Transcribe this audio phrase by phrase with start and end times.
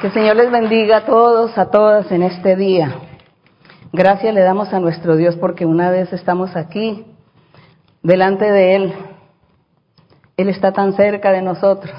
[0.00, 2.96] Que el Señor les bendiga a todos, a todas en este día.
[3.94, 7.06] Gracias le damos a nuestro Dios porque una vez estamos aquí,
[8.02, 8.94] delante de Él.
[10.36, 11.94] Él está tan cerca de nosotros.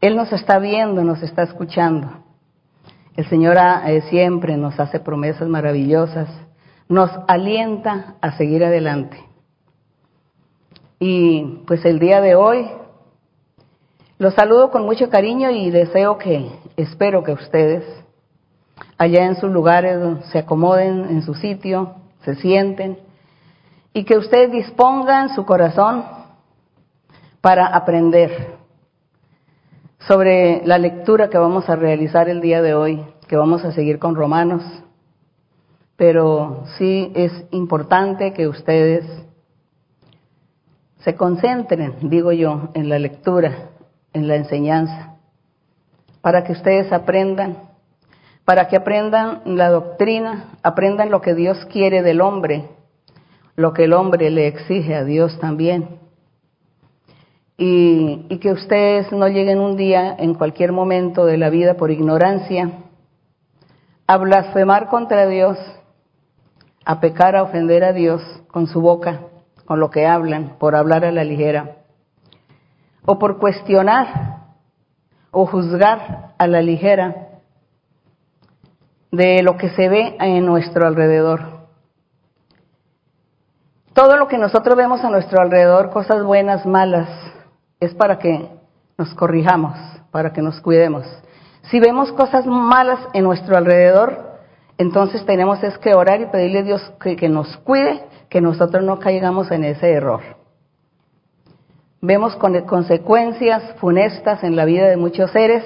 [0.00, 2.08] Él nos está viendo, nos está escuchando.
[3.14, 6.30] El Señor eh, siempre nos hace promesas maravillosas,
[6.88, 9.22] nos alienta a seguir adelante.
[10.98, 12.66] Y pues el día de hoy
[14.18, 17.84] los saludo con mucho cariño y deseo que, espero que ustedes,
[18.96, 19.98] allá en sus lugares,
[20.32, 22.98] se acomoden en su sitio, se sienten
[23.92, 26.04] y que ustedes dispongan su corazón
[27.42, 28.54] para aprender
[30.08, 33.98] sobre la lectura que vamos a realizar el día de hoy, que vamos a seguir
[33.98, 34.62] con Romanos.
[35.96, 39.04] Pero sí es importante que ustedes
[41.00, 43.75] se concentren, digo yo, en la lectura
[44.12, 45.16] en la enseñanza,
[46.20, 47.58] para que ustedes aprendan,
[48.44, 52.68] para que aprendan la doctrina, aprendan lo que Dios quiere del hombre,
[53.56, 55.98] lo que el hombre le exige a Dios también.
[57.58, 62.70] Y, que ustedes no lleguen un día, en cualquier momento de la vida, por ignorancia,
[64.06, 65.58] a blasfemar contra Dios,
[66.84, 69.20] a pecar, a ofender a Dios con su boca,
[69.64, 71.76] con lo que hablan, por hablar a la ligera
[73.06, 74.36] o por cuestionar
[75.30, 77.28] o juzgar a la ligera
[79.10, 81.56] de lo que se ve en nuestro alrededor.
[83.92, 87.08] Todo lo que nosotros vemos a nuestro alrededor, cosas buenas, malas,
[87.80, 88.50] es para que
[88.98, 89.78] nos corrijamos,
[90.10, 91.06] para que nos cuidemos.
[91.70, 94.38] Si vemos cosas malas en nuestro alrededor,
[94.78, 99.50] entonces tenemos que orar y pedirle a Dios que nos cuide, que nosotros no caigamos
[99.50, 100.35] en ese error.
[102.00, 105.64] Vemos con consecuencias funestas en la vida de muchos seres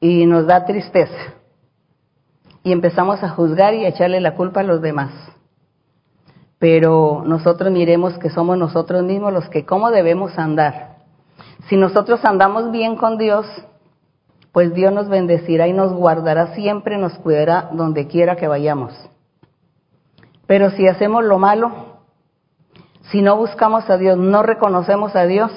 [0.00, 1.34] y nos da tristeza.
[2.62, 5.12] Y empezamos a juzgar y a echarle la culpa a los demás.
[6.58, 10.96] Pero nosotros miremos que somos nosotros mismos los que cómo debemos andar.
[11.68, 13.46] Si nosotros andamos bien con Dios,
[14.52, 18.94] pues Dios nos bendecirá y nos guardará siempre, nos cuidará donde quiera que vayamos.
[20.46, 21.85] Pero si hacemos lo malo,
[23.10, 25.52] si no buscamos a Dios, no reconocemos a Dios,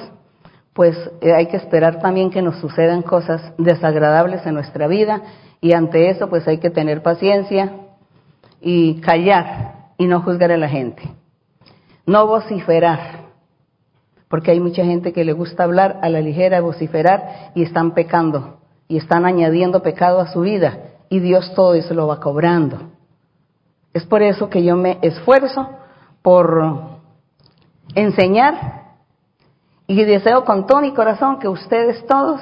[0.73, 5.21] pues eh, hay que esperar también que nos sucedan cosas desagradables en nuestra vida
[5.61, 7.73] y ante eso pues hay que tener paciencia
[8.61, 11.03] y callar y no juzgar a la gente.
[12.05, 13.25] No vociferar,
[14.29, 18.59] porque hay mucha gente que le gusta hablar a la ligera, vociferar y están pecando
[18.87, 20.77] y están añadiendo pecado a su vida
[21.09, 22.91] y Dios todo eso lo va cobrando.
[23.93, 25.69] Es por eso que yo me esfuerzo
[26.21, 26.88] por
[27.95, 28.79] enseñar
[29.87, 32.39] y deseo con todo mi corazón que ustedes todos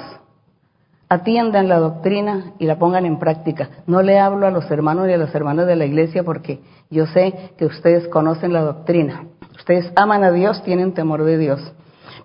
[1.08, 3.70] atiendan la doctrina y la pongan en práctica.
[3.86, 6.60] No le hablo a los hermanos y a las hermanas de la iglesia porque
[6.90, 9.24] yo sé que ustedes conocen la doctrina.
[9.56, 11.72] Ustedes aman a Dios, tienen temor de Dios.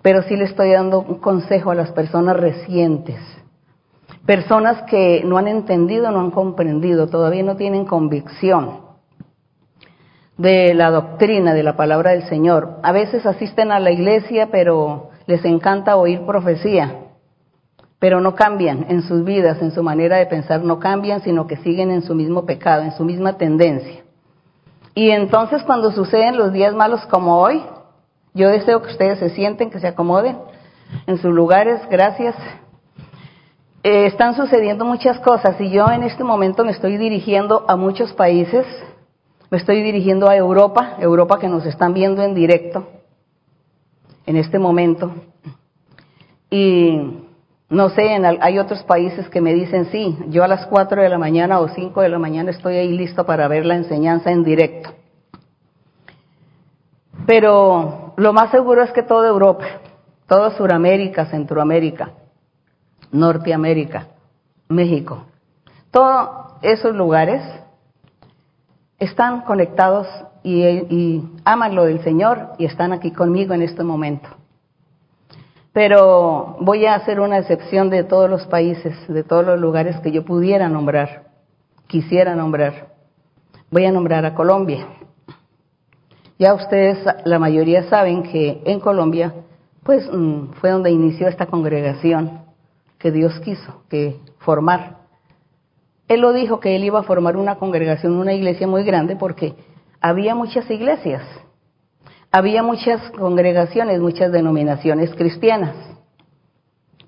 [0.02, 3.16] Pero sí le estoy dando un consejo a las personas recientes.
[4.26, 8.83] Personas que no han entendido, no han comprendido, todavía no tienen convicción
[10.36, 12.78] de la doctrina de la palabra del Señor.
[12.82, 16.96] A veces asisten a la iglesia, pero les encanta oír profecía,
[17.98, 21.56] pero no cambian en sus vidas, en su manera de pensar, no cambian, sino que
[21.58, 24.02] siguen en su mismo pecado, en su misma tendencia.
[24.94, 27.62] Y entonces cuando suceden los días malos como hoy,
[28.34, 30.36] yo deseo que ustedes se sienten, que se acomoden
[31.06, 32.34] en sus lugares, gracias.
[33.82, 38.12] Eh, están sucediendo muchas cosas y yo en este momento me estoy dirigiendo a muchos
[38.12, 38.66] países
[39.56, 42.86] estoy dirigiendo a Europa, Europa que nos están viendo en directo
[44.26, 45.12] en este momento.
[46.50, 47.24] Y
[47.68, 51.18] no sé, hay otros países que me dicen, sí, yo a las 4 de la
[51.18, 54.90] mañana o 5 de la mañana estoy ahí listo para ver la enseñanza en directo.
[57.26, 59.64] Pero lo más seguro es que toda Europa,
[60.26, 62.10] toda Sudamérica, Centroamérica,
[63.10, 64.08] Norteamérica,
[64.68, 65.24] México,
[65.90, 67.42] todos esos lugares
[68.98, 70.06] están conectados
[70.42, 74.28] y, aman lo del Señor y están aquí conmigo en este momento.
[75.72, 80.12] Pero voy a hacer una excepción de todos los países, de todos los lugares que
[80.12, 81.24] yo pudiera nombrar,
[81.88, 82.94] quisiera nombrar.
[83.70, 84.86] Voy a nombrar a Colombia.
[86.38, 89.34] Ya ustedes, la mayoría saben que en Colombia,
[89.82, 92.42] pues mm, fue donde inició esta congregación
[92.98, 95.03] que Dios quiso que formar.
[96.08, 99.54] Él lo dijo que él iba a formar una congregación, una iglesia muy grande, porque
[100.00, 101.22] había muchas iglesias,
[102.30, 105.74] había muchas congregaciones, muchas denominaciones cristianas.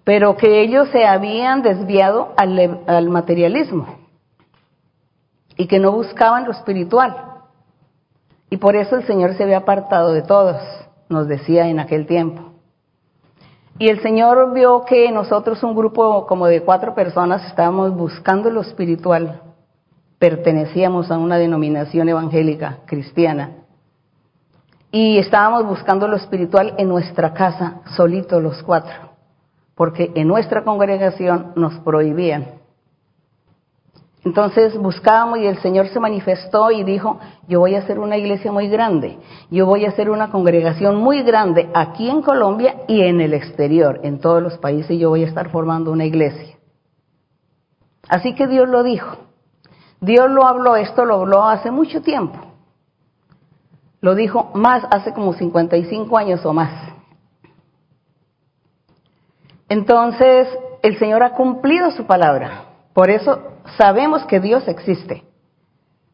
[0.07, 3.99] pero que ellos se habían desviado al, al materialismo
[5.57, 7.41] y que no buscaban lo espiritual.
[8.49, 10.63] Y por eso el Señor se había apartado de todos,
[11.09, 12.53] nos decía en aquel tiempo.
[13.79, 18.63] Y el Señor vio que nosotros, un grupo como de cuatro personas, estábamos buscando lo
[18.63, 19.43] espiritual.
[20.19, 23.51] Pertenecíamos a una denominación evangélica cristiana.
[24.91, 29.11] Y estábamos buscando lo espiritual en nuestra casa, solitos los cuatro,
[29.75, 32.66] porque en nuestra congregación nos prohibían.
[34.27, 38.51] Entonces buscábamos y el Señor se manifestó y dijo, yo voy a hacer una iglesia
[38.51, 39.21] muy grande,
[39.53, 44.01] yo voy a hacer una congregación muy grande aquí en Colombia y en el exterior,
[44.03, 46.57] en todos los países yo voy a estar formando una iglesia.
[48.09, 49.17] Así que Dios lo dijo.
[50.01, 52.37] Dios lo habló, esto lo habló hace mucho tiempo.
[54.01, 56.73] Lo dijo más, hace como 55 años o más.
[59.69, 60.49] Entonces,
[60.83, 62.65] el Señor ha cumplido su palabra.
[62.93, 65.25] Por eso sabemos que Dios existe,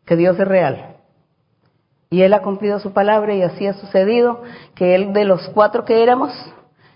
[0.04, 0.96] que Dios es real.
[2.10, 4.42] Y Él ha cumplido su palabra y así ha sucedido
[4.74, 6.32] que Él de los cuatro que éramos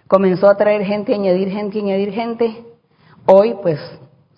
[0.09, 2.65] comenzó a traer gente, añadir gente, añadir gente.
[3.27, 3.81] Hoy pues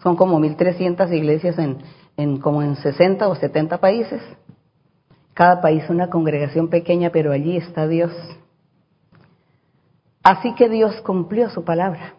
[0.03, 4.23] son como 1.300 iglesias en, como en 60 o 70 países.
[5.35, 8.13] Cada país una congregación pequeña, pero allí está Dios.
[10.23, 12.15] Así que Dios cumplió su palabra.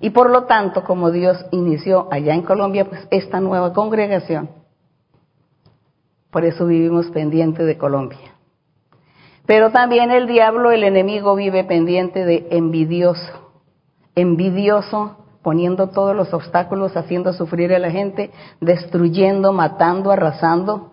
[0.00, 4.50] Y por lo tanto, como Dios inició allá en Colombia, pues esta nueva congregación,
[6.30, 8.34] por eso vivimos pendiente de Colombia.
[9.46, 13.50] Pero también el diablo, el enemigo, vive pendiente de envidioso,
[14.14, 18.30] envidioso, poniendo todos los obstáculos, haciendo sufrir a la gente,
[18.60, 20.92] destruyendo, matando, arrasando.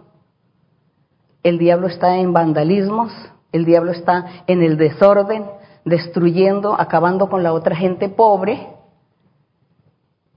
[1.44, 3.12] El diablo está en vandalismos,
[3.52, 5.46] el diablo está en el desorden,
[5.84, 8.75] destruyendo, acabando con la otra gente pobre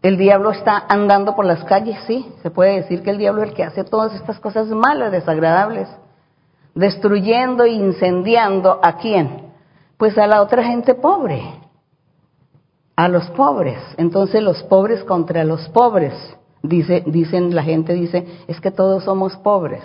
[0.02, 3.50] el diablo está andando por las calles, sí, se puede decir que el diablo es
[3.50, 5.88] el que hace todas estas cosas malas, desagradables,
[6.74, 9.48] destruyendo e incendiando a quién?
[9.96, 11.42] Pues a la otra gente pobre,
[12.94, 13.80] a los pobres.
[13.96, 16.14] Entonces los pobres contra los pobres,
[16.62, 19.82] dice, dicen la gente dice, es que todos somos pobres.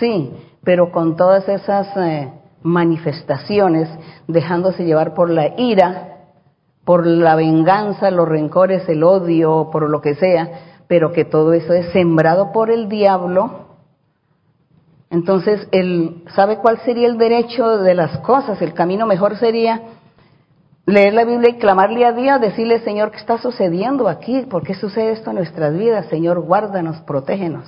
[0.00, 0.32] Sí,
[0.64, 2.32] pero con todas esas eh,
[2.62, 3.88] manifestaciones,
[4.26, 6.09] dejándose llevar por la ira,
[6.84, 11.72] por la venganza, los rencores, el odio, por lo que sea, pero que todo eso
[11.72, 13.70] es sembrado por el diablo,
[15.10, 19.82] entonces él sabe cuál sería el derecho de las cosas, el camino mejor sería
[20.86, 24.42] leer la Biblia y clamarle a Dios, decirle, Señor, ¿qué está sucediendo aquí?
[24.42, 26.06] ¿Por qué sucede esto en nuestras vidas?
[26.06, 27.66] Señor, guárdanos, protégenos.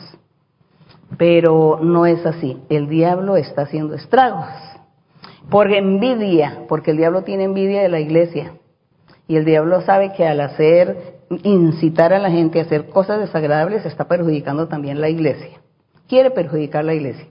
[1.19, 2.63] Pero no es así.
[2.69, 4.47] El diablo está haciendo estragos.
[5.51, 8.53] Por envidia, porque el diablo tiene envidia de la iglesia.
[9.33, 13.87] Y el diablo sabe que al hacer, incitar a la gente a hacer cosas desagradables,
[13.87, 15.59] está perjudicando también la iglesia.
[16.07, 17.29] Quiere perjudicar la iglesia.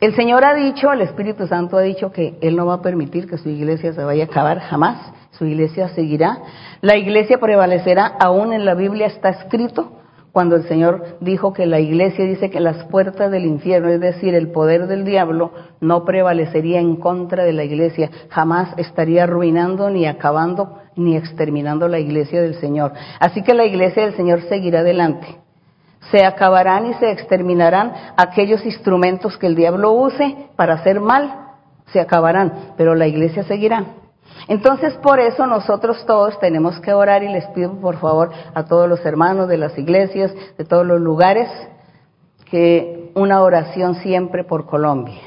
[0.00, 3.28] El Señor ha dicho, el Espíritu Santo ha dicho que Él no va a permitir
[3.28, 5.12] que su iglesia se vaya a acabar jamás.
[5.30, 6.42] Su iglesia seguirá.
[6.80, 10.00] La iglesia prevalecerá, aún en la Biblia está escrito
[10.32, 14.34] cuando el Señor dijo que la iglesia dice que las puertas del infierno, es decir,
[14.34, 20.06] el poder del diablo, no prevalecería en contra de la iglesia, jamás estaría arruinando ni
[20.06, 22.92] acabando ni exterminando la iglesia del Señor.
[23.18, 25.26] Así que la iglesia del Señor seguirá adelante.
[26.10, 31.48] Se acabarán y se exterminarán aquellos instrumentos que el diablo use para hacer mal,
[31.92, 33.84] se acabarán, pero la iglesia seguirá.
[34.48, 38.88] Entonces, por eso nosotros todos tenemos que orar y les pido por favor a todos
[38.88, 41.48] los hermanos de las iglesias, de todos los lugares,
[42.50, 45.20] que una oración siempre por Colombia.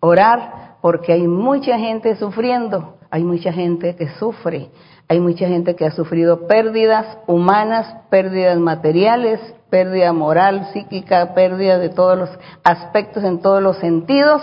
[0.00, 4.70] Orar porque hay mucha gente sufriendo, hay mucha gente que sufre,
[5.08, 11.88] hay mucha gente que ha sufrido pérdidas humanas, pérdidas materiales, pérdida moral, psíquica, pérdida de
[11.88, 12.30] todos los
[12.64, 14.42] aspectos en todos los sentidos.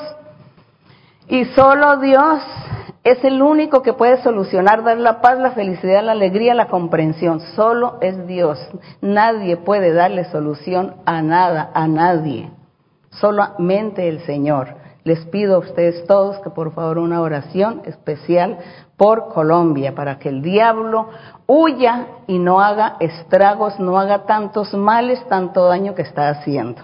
[1.27, 2.41] Y solo Dios
[3.03, 7.39] es el único que puede solucionar, dar la paz, la felicidad, la alegría, la comprensión.
[7.55, 8.59] Solo es Dios.
[9.01, 12.51] Nadie puede darle solución a nada, a nadie.
[13.11, 14.75] Solamente el Señor.
[15.03, 18.57] Les pido a ustedes todos que por favor una oración especial
[18.99, 21.07] por Colombia, para que el diablo
[21.47, 26.81] huya y no haga estragos, no haga tantos males, tanto daño que está haciendo.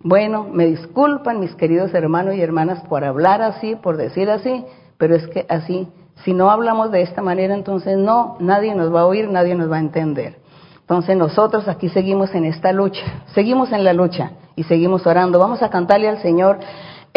[0.00, 4.64] Bueno, me disculpan mis queridos hermanos y hermanas por hablar así, por decir así,
[4.98, 5.86] pero es que así,
[6.24, 9.70] si no hablamos de esta manera, entonces no, nadie nos va a oír, nadie nos
[9.70, 10.40] va a entender.
[10.80, 13.04] Entonces nosotros aquí seguimos en esta lucha,
[13.34, 15.38] seguimos en la lucha y seguimos orando.
[15.38, 16.58] Vamos a cantarle al Señor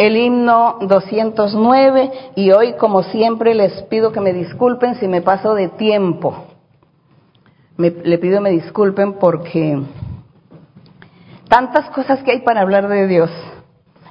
[0.00, 5.54] el himno 209 y hoy como siempre les pido que me disculpen si me paso
[5.54, 6.46] de tiempo.
[7.76, 9.78] Me, le pido me disculpen porque
[11.48, 13.30] tantas cosas que hay para hablar de Dios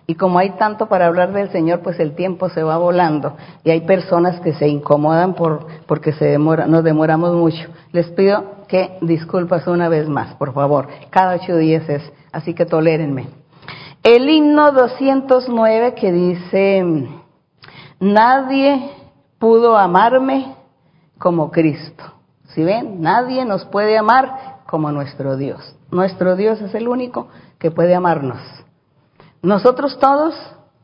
[0.05, 3.71] y como hay tanto para hablar del Señor, pues el tiempo se va volando y
[3.71, 7.67] hay personas que se incomodan por, porque se demora, nos demoramos mucho.
[7.93, 10.87] Les pido que disculpas una vez más, por favor.
[11.09, 13.38] Cada ocho días es, así que tolérenme.
[14.03, 17.09] El himno 209 que dice,
[17.99, 18.91] nadie
[19.39, 20.55] pudo amarme
[21.17, 22.03] como Cristo.
[22.53, 25.75] Si ven, nadie nos puede amar como nuestro Dios.
[25.91, 27.27] Nuestro Dios es el único
[27.57, 28.39] que puede amarnos.
[29.41, 30.33] Nosotros todos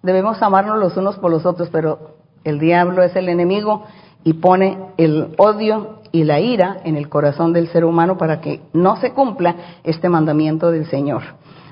[0.03, 3.85] debemos amarnos los unos por los otros, pero el diablo es el enemigo
[4.23, 8.61] y pone el odio y la ira en el corazón del ser humano para que
[8.73, 11.23] no se cumpla este mandamiento del Señor,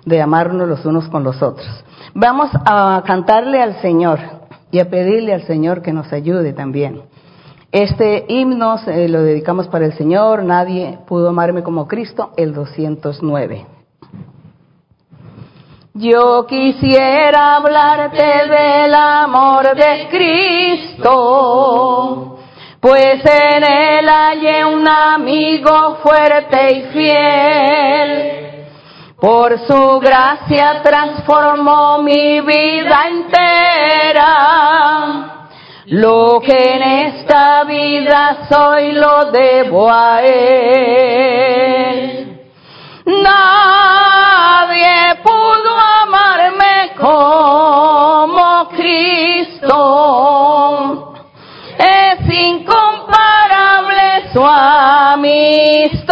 [0.05, 1.67] de amarnos los unos con los otros.
[2.13, 4.19] Vamos a cantarle al Señor
[4.71, 7.01] y a pedirle al Señor que nos ayude también.
[7.71, 13.65] Este himno lo dedicamos para el Señor, nadie pudo amarme como Cristo, el 209.
[15.95, 20.07] Yo quisiera hablarte del amor de
[20.91, 21.09] Cristo,
[22.79, 28.52] pues en él hallé un amigo fuerte y fiel.
[29.23, 34.27] Por su gracia transformó mi vida entera.
[35.85, 42.37] Lo que en esta vida soy lo debo a él.
[43.05, 49.71] Nadie pudo amarme como Cristo.
[51.77, 56.03] Es incomparable su amistad.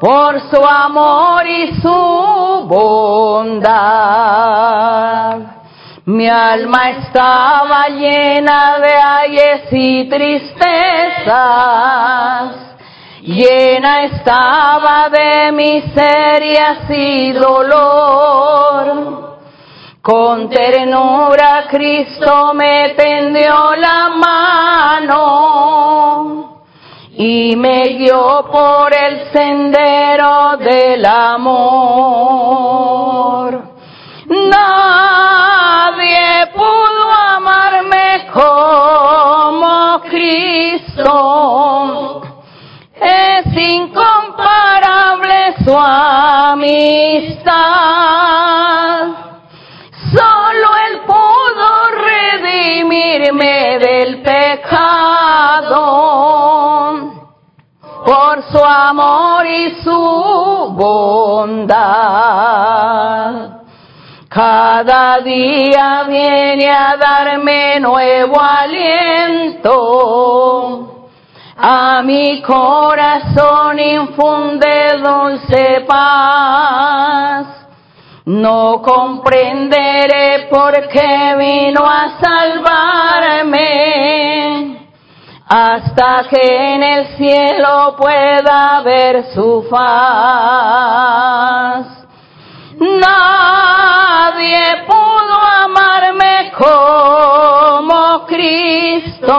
[0.00, 3.70] Por su amor y su bondad.
[6.06, 11.26] Mi alma estaba llena de ayes y tristezas,
[13.20, 19.20] llena estaba de miserias y dolor.
[20.00, 25.60] Con ternura Cristo me tendió la mano
[27.16, 31.90] y me guió por el sendero del amor.
[34.26, 35.66] Nadie
[36.54, 41.02] pudo amarme como Cristo.
[42.94, 47.50] Es incomparable su amistad.
[50.12, 51.70] Solo Él pudo
[52.06, 55.30] redimirme del pecado
[58.10, 61.70] por su amor y su bondad.
[64.28, 69.68] Cada día viene a darme nuevo aliento.
[71.56, 77.46] A mi corazón infunde dulce paz.
[78.24, 84.00] No comprenderé por qué vino a salvarme.
[85.52, 91.86] Hasta que en el cielo pueda ver su faz.
[92.78, 99.36] Nadie pudo amarme como Cristo.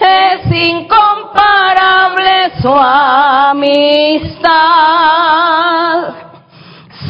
[0.00, 4.48] Es incomparable su amistad.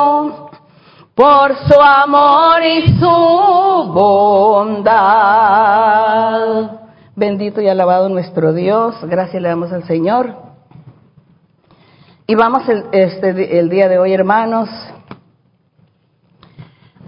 [1.16, 3.08] por su amor y su
[3.90, 4.92] bondad.
[7.16, 8.94] Bendito y alabado nuestro Dios.
[9.02, 10.36] Gracias le damos al Señor.
[12.26, 14.68] Y vamos el, este, el día de hoy, hermanos,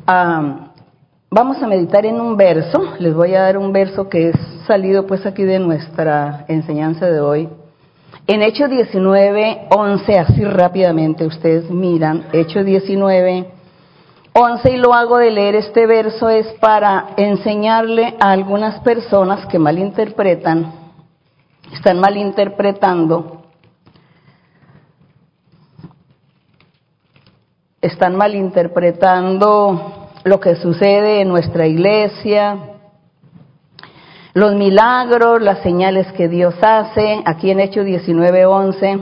[0.07, 2.95] vamos a meditar en un verso.
[3.01, 4.37] Les voy a dar un verso que es
[4.67, 7.51] salido pues aquí de nuestra enseñanza de hoy.
[8.27, 13.58] En Hechos 19, 11, así rápidamente ustedes miran, Hechos 19,
[14.33, 19.59] 11 y lo hago de leer este verso es para enseñarle a algunas personas que
[19.59, 20.73] malinterpretan,
[21.73, 23.43] están malinterpretando,
[27.81, 32.57] están malinterpretando lo que sucede en nuestra iglesia,
[34.35, 39.01] los milagros, las señales que Dios hace, aquí en Hechos 19:11.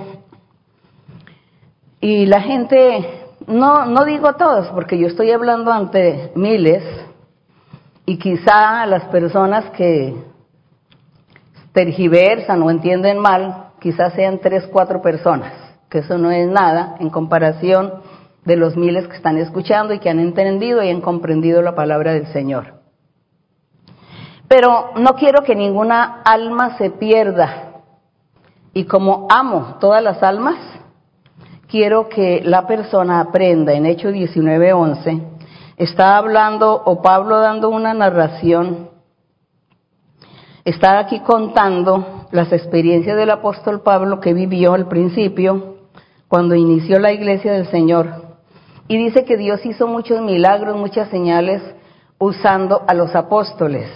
[2.00, 6.83] Y la gente no, no digo todos, porque yo estoy hablando ante miles
[8.05, 10.15] y quizá las personas que
[11.73, 15.53] tergiversan o entienden mal, quizás sean tres, cuatro personas,
[15.88, 17.95] que eso no es nada en comparación
[18.45, 22.12] de los miles que están escuchando y que han entendido y han comprendido la palabra
[22.12, 22.76] del Señor.
[24.49, 27.83] Pero no quiero que ninguna alma se pierda.
[28.73, 30.57] Y como amo todas las almas,
[31.76, 35.21] quiero que la persona aprenda en Hechos 19:11.
[35.76, 38.88] Está hablando o Pablo dando una narración.
[40.64, 45.76] Está aquí contando las experiencias del apóstol Pablo que vivió al principio
[46.28, 48.06] cuando inició la iglesia del Señor.
[48.88, 51.61] Y dice que Dios hizo muchos milagros, muchas señales
[52.18, 53.87] usando a los apóstoles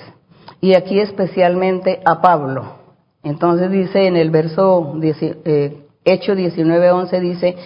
[0.60, 2.74] y aquí especialmente a Pablo.
[3.22, 7.56] Entonces dice en el verso eh, Hecho 19:11 dice,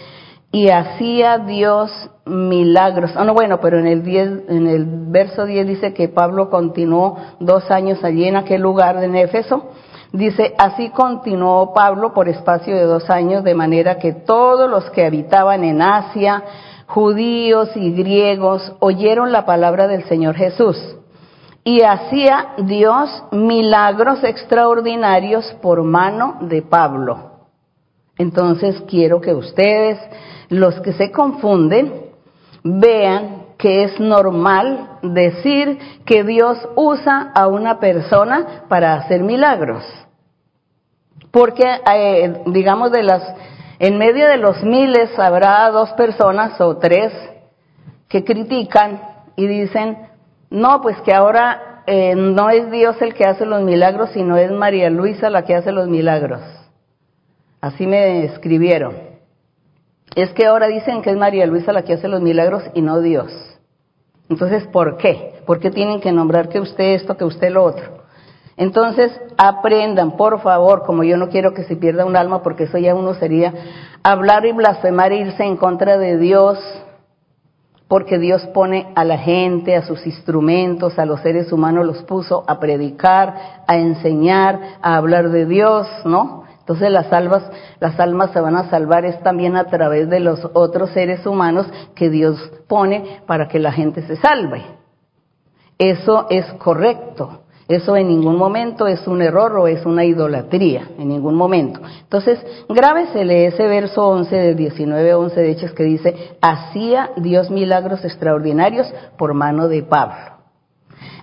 [0.54, 1.90] y hacía Dios
[2.24, 3.10] milagros.
[3.16, 7.16] Ah, no, bueno, pero en el, 10, en el verso 10 dice que Pablo continuó
[7.40, 9.70] dos años allí en aquel lugar de Éfeso.
[10.12, 15.04] Dice, así continuó Pablo por espacio de dos años, de manera que todos los que
[15.04, 16.44] habitaban en Asia,
[16.86, 20.76] judíos y griegos, oyeron la palabra del Señor Jesús
[21.64, 27.33] y hacía Dios milagros extraordinarios por mano de Pablo.
[28.18, 29.98] Entonces quiero que ustedes,
[30.48, 31.92] los que se confunden,
[32.62, 39.84] vean que es normal decir que Dios usa a una persona para hacer milagros.
[41.30, 43.22] Porque, eh, digamos, de las,
[43.78, 47.12] en medio de los miles habrá dos personas o tres
[48.08, 49.00] que critican
[49.36, 49.98] y dicen,
[50.50, 54.50] no, pues que ahora eh, no es Dios el que hace los milagros, sino es
[54.52, 56.63] María Luisa la que hace los milagros.
[57.64, 58.92] Así me escribieron.
[60.14, 63.00] Es que ahora dicen que es María Luisa la que hace los milagros y no
[63.00, 63.32] Dios.
[64.28, 65.36] Entonces, ¿por qué?
[65.46, 68.02] ¿Por qué tienen que nombrar que usted esto, que usted lo otro?
[68.58, 72.76] Entonces, aprendan, por favor, como yo no quiero que se pierda un alma, porque eso
[72.76, 73.54] ya uno sería
[74.02, 76.58] hablar y blasfemar e irse en contra de Dios,
[77.88, 82.44] porque Dios pone a la gente, a sus instrumentos, a los seres humanos los puso
[82.46, 86.43] a predicar, a enseñar, a hablar de Dios, ¿no?
[86.64, 87.42] Entonces las almas,
[87.78, 91.66] las almas se van a salvar es también a través de los otros seres humanos
[91.94, 94.64] que Dios pone para que la gente se salve.
[95.76, 97.42] Eso es correcto.
[97.68, 101.80] Eso en ningún momento es un error o es una idolatría, en ningún momento.
[102.00, 108.02] Entonces, grábesele ese verso 11 de 19, 11 de Hechos que dice, hacía Dios milagros
[108.06, 110.34] extraordinarios por mano de Pablo.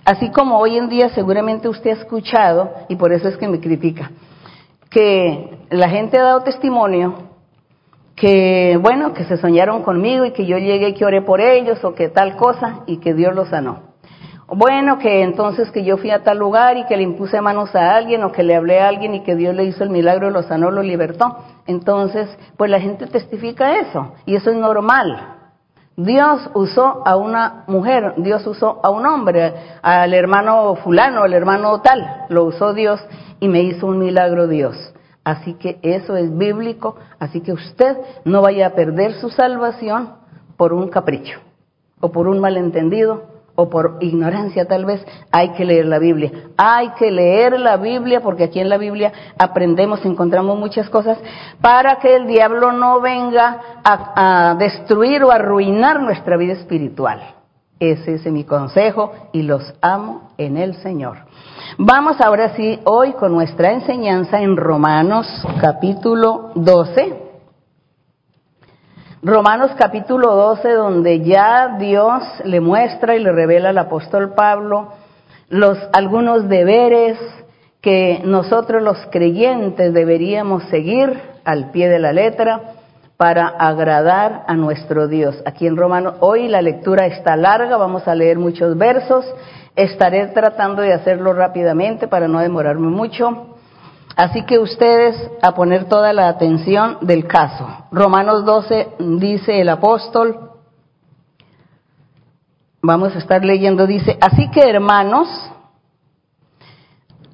[0.04, 3.60] Así como hoy en día seguramente usted ha escuchado, y por eso es que me
[3.60, 4.12] critica,
[4.92, 7.14] que la gente ha dado testimonio
[8.14, 11.82] que, bueno, que se soñaron conmigo y que yo llegué y que oré por ellos
[11.84, 13.92] o que tal cosa y que Dios los sanó.
[14.54, 17.96] Bueno, que entonces que yo fui a tal lugar y que le impuse manos a
[17.96, 20.42] alguien o que le hablé a alguien y que Dios le hizo el milagro, lo
[20.42, 21.38] sanó, lo libertó.
[21.66, 22.28] Entonces,
[22.58, 25.31] pues la gente testifica eso y eso es normal.
[25.96, 31.80] Dios usó a una mujer, Dios usó a un hombre, al hermano fulano, al hermano
[31.82, 33.00] tal, lo usó Dios
[33.40, 34.76] y me hizo un milagro Dios.
[35.24, 40.14] Así que eso es bíblico, así que usted no vaya a perder su salvación
[40.56, 41.38] por un capricho
[42.00, 46.30] o por un malentendido o por ignorancia tal vez, hay que leer la Biblia.
[46.56, 51.18] Hay que leer la Biblia porque aquí en la Biblia aprendemos, encontramos muchas cosas
[51.60, 57.20] para que el diablo no venga a, destruir o arruinar nuestra vida espiritual.
[57.78, 61.18] Ese es mi consejo y los amo en el Señor.
[61.78, 65.26] Vamos ahora sí hoy con nuestra enseñanza en Romanos
[65.60, 67.21] capítulo 12.
[69.24, 74.94] Romanos capítulo 12, donde ya Dios le muestra y le revela al apóstol Pablo
[75.48, 77.18] los algunos deberes
[77.80, 82.74] que nosotros los creyentes deberíamos seguir al pie de la letra
[83.16, 85.40] para agradar a nuestro Dios.
[85.46, 89.24] Aquí en Romanos, hoy la lectura está larga, vamos a leer muchos versos,
[89.76, 93.51] estaré tratando de hacerlo rápidamente para no demorarme mucho.
[94.16, 97.66] Así que ustedes a poner toda la atención del caso.
[97.90, 100.50] Romanos 12 dice el apóstol,
[102.82, 105.28] vamos a estar leyendo, dice, así que hermanos,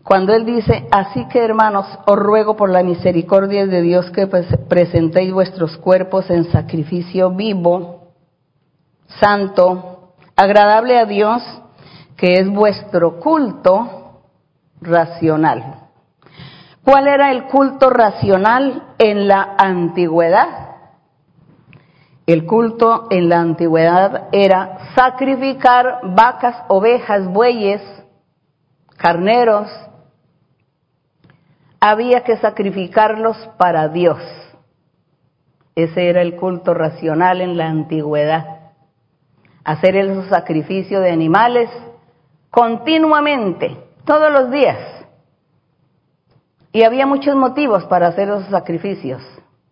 [0.05, 5.33] cuando él dice, así que hermanos, os ruego por la misericordia de Dios que presentéis
[5.33, 8.13] vuestros cuerpos en sacrificio vivo,
[9.21, 11.43] santo, agradable a Dios,
[12.17, 14.23] que es vuestro culto
[14.81, 15.88] racional.
[16.91, 20.77] ¿Cuál era el culto racional en la antigüedad?
[22.25, 27.83] El culto en la antigüedad era sacrificar vacas, ovejas, bueyes,
[28.97, 29.69] carneros.
[31.79, 34.23] Había que sacrificarlos para Dios.
[35.75, 38.73] Ese era el culto racional en la antigüedad.
[39.63, 41.69] Hacer el sacrificio de animales
[42.49, 44.98] continuamente, todos los días.
[46.79, 49.21] Y había muchos motivos para hacer esos sacrificios,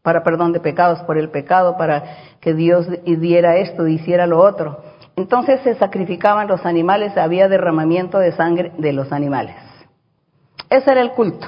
[0.02, 2.02] para perdón de pecados por el pecado, para
[2.40, 4.82] que Dios diera esto, hiciera lo otro.
[5.14, 9.54] Entonces se sacrificaban los animales, había derramamiento de sangre de los animales.
[10.68, 11.46] Ese era el culto.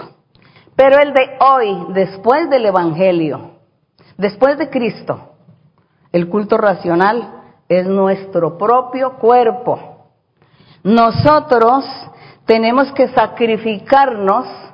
[0.76, 3.54] Pero el de hoy, después del Evangelio,
[4.16, 5.32] después de Cristo,
[6.12, 7.32] el culto racional
[7.68, 10.06] es nuestro propio cuerpo.
[10.84, 11.84] Nosotros
[12.46, 14.67] tenemos que sacrificarnos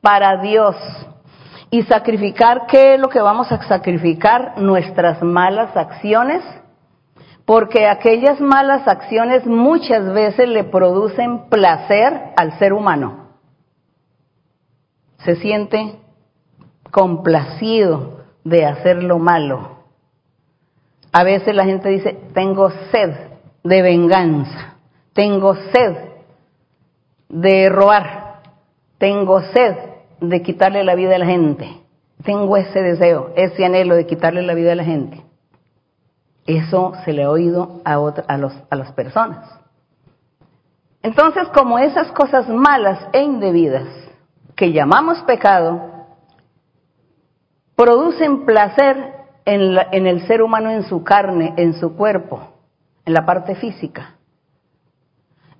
[0.00, 0.76] para Dios.
[1.70, 4.58] ¿Y sacrificar qué es lo que vamos a sacrificar?
[4.58, 6.42] Nuestras malas acciones.
[7.44, 13.28] Porque aquellas malas acciones muchas veces le producen placer al ser humano.
[15.18, 15.96] Se siente
[16.90, 19.80] complacido de hacer lo malo.
[21.12, 23.14] A veces la gente dice, tengo sed
[23.64, 24.76] de venganza,
[25.12, 25.96] tengo sed
[27.28, 28.40] de robar,
[28.98, 29.89] tengo sed
[30.20, 31.80] de quitarle la vida a la gente,
[32.24, 35.22] tengo ese deseo, ese anhelo de quitarle la vida a la gente.
[36.46, 39.60] Eso se le ha oído a, a, los, a las personas.
[41.02, 43.88] Entonces, como esas cosas malas e indebidas
[44.56, 46.06] que llamamos pecado,
[47.74, 49.14] producen placer
[49.46, 52.52] en, en, el ser humano, en su carne, en su cuerpo,
[53.06, 54.16] en la parte física.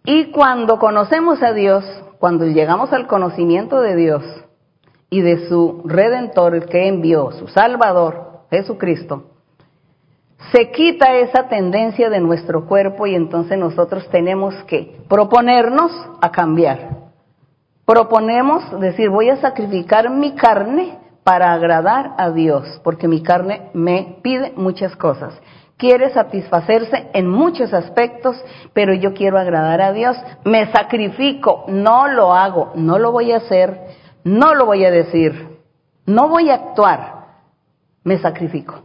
[0.05, 1.85] Y cuando conocemos a Dios,
[2.19, 4.25] cuando llegamos al conocimiento de Dios
[5.11, 9.25] y de su redentor, el que envió, su Salvador, Jesucristo,
[10.53, 15.93] se quita esa tendencia de nuestro cuerpo y entonces nosotros tenemos que proponernos
[16.23, 17.11] a cambiar.
[17.85, 24.17] Proponemos decir, voy a sacrificar mi carne para agradar a Dios, porque mi carne me
[24.23, 25.35] pide muchas cosas.
[25.77, 28.37] Quiere satisfacerse en muchos aspectos,
[28.73, 30.17] pero yo quiero agradar a Dios.
[30.45, 33.81] Me sacrifico, no lo hago, no lo voy a hacer,
[34.25, 35.59] no lo voy a decir,
[36.07, 37.27] no voy a actuar,
[38.05, 38.83] me sacrifico.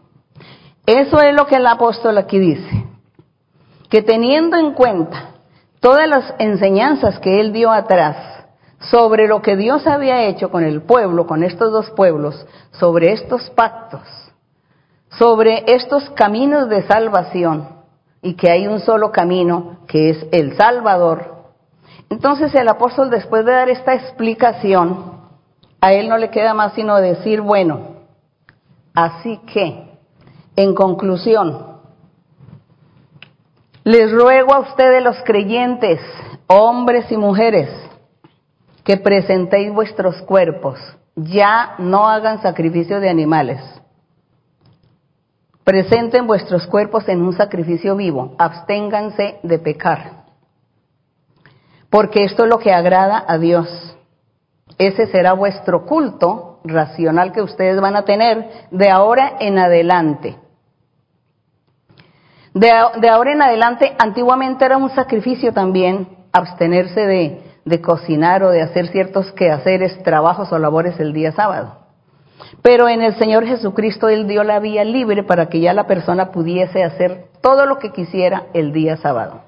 [0.86, 2.86] Eso es lo que el apóstol aquí dice,
[3.90, 5.32] que teniendo en cuenta
[5.80, 8.36] todas las enseñanzas que él dio atrás,
[8.80, 13.50] sobre lo que Dios había hecho con el pueblo, con estos dos pueblos, sobre estos
[13.52, 14.02] pactos,
[15.18, 17.70] sobre estos caminos de salvación,
[18.22, 21.36] y que hay un solo camino, que es el Salvador.
[22.10, 25.15] Entonces el apóstol, después de dar esta explicación,
[25.86, 27.98] a él no le queda más sino decir, bueno,
[28.96, 30.00] así que,
[30.56, 31.78] en conclusión,
[33.84, 36.00] les ruego a ustedes los creyentes,
[36.48, 37.70] hombres y mujeres,
[38.84, 40.80] que presentéis vuestros cuerpos,
[41.16, 43.62] ya no hagan sacrificio de animales.
[45.64, 50.24] Presenten vuestros cuerpos en un sacrificio vivo, absténganse de pecar,
[51.92, 53.95] porque esto es lo que agrada a Dios.
[54.78, 60.38] Ese será vuestro culto racional que ustedes van a tener de ahora en adelante.
[62.54, 62.70] De,
[63.10, 68.88] ahora en adelante, antiguamente era un sacrificio también abstenerse de, de cocinar o de hacer
[68.88, 71.80] ciertos quehaceres, trabajos o labores el día sábado.
[72.62, 76.32] Pero en el Señor Jesucristo Él dio la vía libre para que ya la persona
[76.32, 79.42] pudiese hacer todo lo que quisiera el día sábado.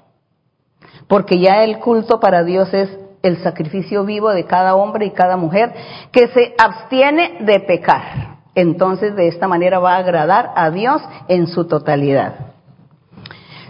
[1.06, 2.90] Porque ya el culto para Dios es
[3.22, 5.72] el sacrificio vivo de cada hombre y cada mujer
[6.12, 8.38] que se abstiene de pecar.
[8.54, 12.57] Entonces de esta manera va a agradar a Dios en su totalidad.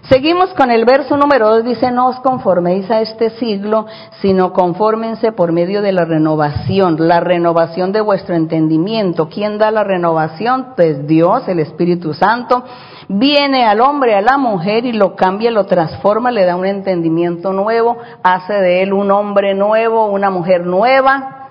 [0.09, 3.85] Seguimos con el verso número 2, dice, no os conforméis a este siglo,
[4.23, 9.29] sino confórmense por medio de la renovación, la renovación de vuestro entendimiento.
[9.29, 10.68] ¿Quién da la renovación?
[10.77, 12.64] Pues Dios, el Espíritu Santo,
[13.09, 17.53] viene al hombre, a la mujer y lo cambia, lo transforma, le da un entendimiento
[17.53, 21.51] nuevo, hace de él un hombre nuevo, una mujer nueva,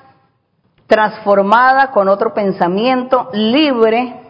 [0.88, 4.27] transformada con otro pensamiento, libre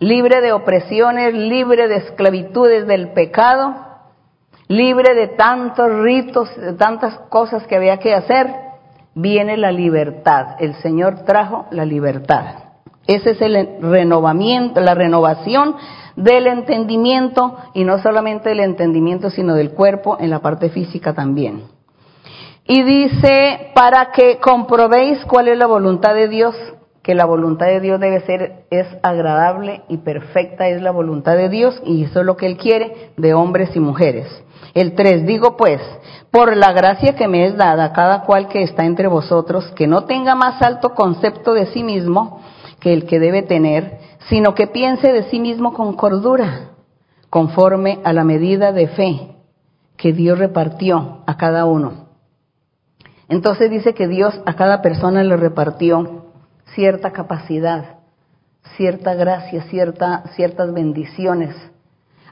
[0.00, 3.74] libre de opresiones, libre de esclavitudes del pecado,
[4.68, 8.54] libre de tantos ritos, de tantas cosas que había que hacer,
[9.14, 10.56] viene la libertad.
[10.60, 12.68] El Señor trajo la libertad.
[13.06, 15.76] Ese es el renovamiento, la renovación
[16.14, 21.62] del entendimiento y no solamente del entendimiento, sino del cuerpo en la parte física también.
[22.66, 26.54] Y dice, para que comprobéis cuál es la voluntad de Dios,
[27.08, 31.48] que la voluntad de Dios debe ser, es agradable y perfecta es la voluntad de
[31.48, 34.26] Dios y eso es lo que Él quiere de hombres y mujeres.
[34.74, 35.80] El 3, digo pues,
[36.30, 40.04] por la gracia que me es dada cada cual que está entre vosotros, que no
[40.04, 42.42] tenga más alto concepto de sí mismo
[42.78, 46.72] que el que debe tener, sino que piense de sí mismo con cordura,
[47.30, 49.34] conforme a la medida de fe
[49.96, 52.08] que Dios repartió a cada uno.
[53.30, 56.17] Entonces dice que Dios a cada persona le repartió
[56.78, 57.96] cierta capacidad,
[58.76, 61.56] cierta gracia, cierta, ciertas bendiciones.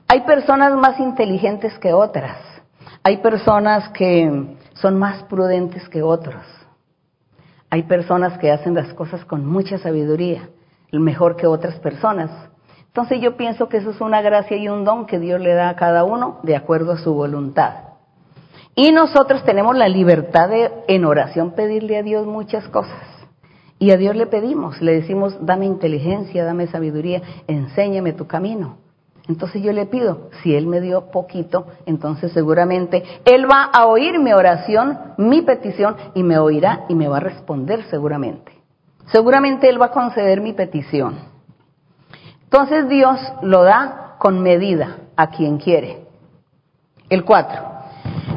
[0.07, 2.39] Hay personas más inteligentes que otras,
[3.03, 6.45] hay personas que son más prudentes que otros,
[7.71, 10.49] hay personas que hacen las cosas con mucha sabiduría,
[10.93, 12.31] mejor que otras personas.
[12.87, 15.71] Entonces yo pienso que eso es una gracia y un don que Dios le da
[15.71, 17.75] a cada uno de acuerdo a su voluntad.
[18.77, 23.15] Y nosotros tenemos la libertad de en oración pedirle a Dios muchas cosas.
[23.79, 28.79] Y a Dios le pedimos, le decimos, dame inteligencia, dame sabiduría, enséñame tu camino.
[29.29, 34.19] Entonces yo le pido, si Él me dio poquito, entonces seguramente Él va a oír
[34.21, 38.53] mi oración, mi petición, y me oirá y me va a responder seguramente.
[39.07, 41.19] Seguramente Él va a conceder mi petición.
[42.45, 46.07] Entonces Dios lo da con medida a quien quiere.
[47.09, 47.62] El 4.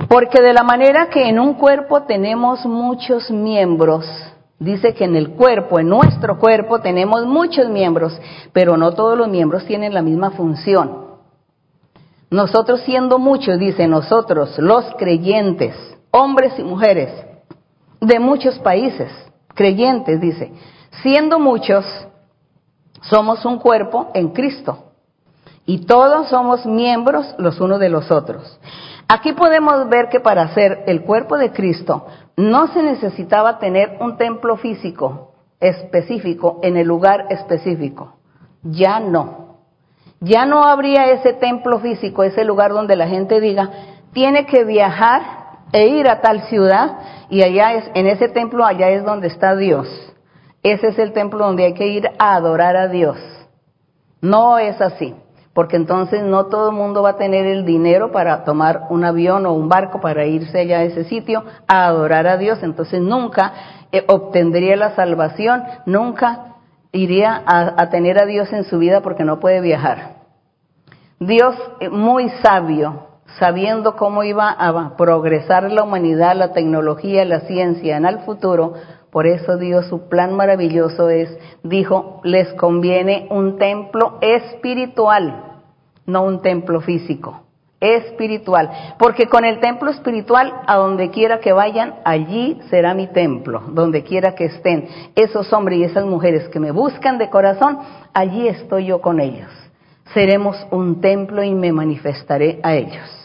[0.08, 4.06] Porque de la manera que en un cuerpo tenemos muchos miembros,
[4.60, 8.19] dice que en el cuerpo, en nuestro cuerpo tenemos muchos miembros,
[8.54, 11.08] pero no todos los miembros tienen la misma función.
[12.30, 15.76] Nosotros siendo muchos, dice nosotros, los creyentes,
[16.12, 17.12] hombres y mujeres,
[18.02, 19.12] de muchos países,
[19.56, 20.54] creyentes, dice,
[21.02, 21.86] siendo muchos,
[23.02, 24.86] somos un cuerpo en Cristo
[25.65, 28.60] y todos somos miembros los unos de los otros.
[29.12, 32.06] Aquí podemos ver que para ser el cuerpo de Cristo
[32.38, 38.17] no se necesitaba tener un templo físico específico en el lugar específico.
[38.62, 39.58] Ya no.
[40.19, 43.72] Ya no habría ese templo físico, ese lugar donde la gente diga,
[44.13, 45.24] tiene que viajar
[45.72, 47.00] e ir a tal ciudad
[47.32, 49.88] y allá es, en ese templo allá es donde está Dios.
[50.62, 53.17] Ese es el templo donde hay que ir a adorar a Dios.
[54.22, 55.15] No es así,
[55.60, 59.45] porque entonces no todo el mundo va a tener el dinero para tomar un avión
[59.45, 62.60] o un barco para irse allá a ese sitio a adorar a Dios.
[62.63, 63.52] Entonces nunca
[63.91, 66.56] eh, obtendría la salvación, nunca
[66.93, 70.19] iría a, a tener a Dios en su vida porque no puede viajar.
[71.19, 77.98] Dios eh, muy sabio, sabiendo cómo iba a progresar la humanidad, la tecnología, la ciencia
[77.98, 78.76] en el futuro,
[79.12, 85.48] por eso Dios, su plan maravilloso es, dijo, les conviene un templo espiritual,
[86.10, 87.43] no un templo físico,
[87.80, 88.95] espiritual.
[88.98, 94.04] Porque con el templo espiritual, a donde quiera que vayan, allí será mi templo, donde
[94.04, 94.88] quiera que estén.
[95.15, 97.80] Esos hombres y esas mujeres que me buscan de corazón,
[98.13, 99.52] allí estoy yo con ellos.
[100.13, 103.19] Seremos un templo y me manifestaré a ellos.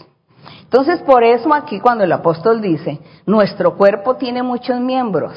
[0.63, 5.35] Entonces, por eso aquí cuando el apóstol dice, nuestro cuerpo tiene muchos miembros,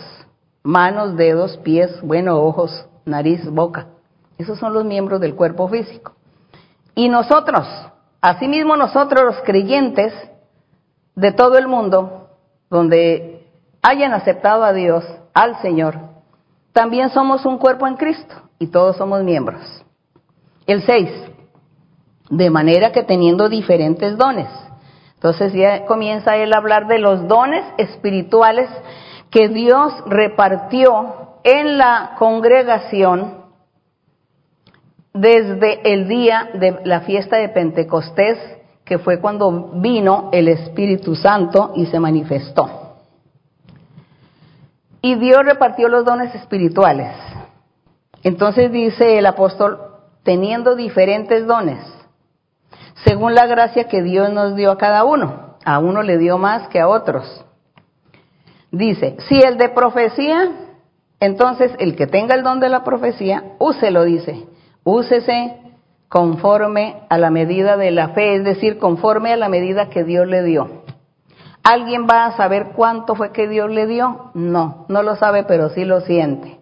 [0.63, 3.87] manos, dedos, pies, bueno, ojos, nariz, boca.
[4.37, 6.16] Esos son los miembros del cuerpo físico.
[6.97, 7.67] Y nosotros,
[8.21, 10.11] asimismo nosotros los creyentes
[11.13, 12.31] de todo el mundo,
[12.71, 13.47] donde
[13.83, 15.99] hayan aceptado a Dios, al Señor,
[16.73, 19.61] también somos un cuerpo en Cristo y todos somos miembros.
[20.65, 21.11] El 6,
[22.31, 24.49] de manera que teniendo diferentes dones.
[25.13, 28.71] Entonces ya comienza él a hablar de los dones espirituales
[29.29, 33.45] que Dios repartió en la congregación
[35.19, 38.37] desde el día de la fiesta de Pentecostés,
[38.85, 42.95] que fue cuando vino el Espíritu Santo y se manifestó.
[45.01, 47.13] Y Dios repartió los dones espirituales.
[48.23, 49.79] Entonces dice el apóstol,
[50.23, 51.79] teniendo diferentes dones,
[53.05, 55.47] según la gracia que Dios nos dio a cada uno.
[55.63, 57.45] A uno le dio más que a otros.
[58.71, 60.51] Dice, si el de profecía,
[61.19, 64.45] entonces el que tenga el don de la profecía, úselo, dice,
[64.87, 65.57] úsese
[66.07, 70.25] conforme a la medida de la fe, es decir, conforme a la medida que Dios
[70.27, 70.83] le dio.
[71.61, 74.31] ¿Alguien va a saber cuánto fue que Dios le dio?
[74.33, 76.59] No, no lo sabe, pero sí lo siente.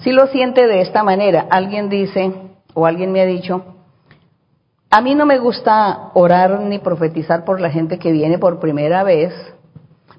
[0.00, 1.46] Sí lo siente de esta manera.
[1.50, 2.34] Alguien dice,
[2.74, 3.64] o alguien me ha dicho,
[4.90, 9.02] a mí no me gusta orar ni profetizar por la gente que viene por primera
[9.02, 9.32] vez,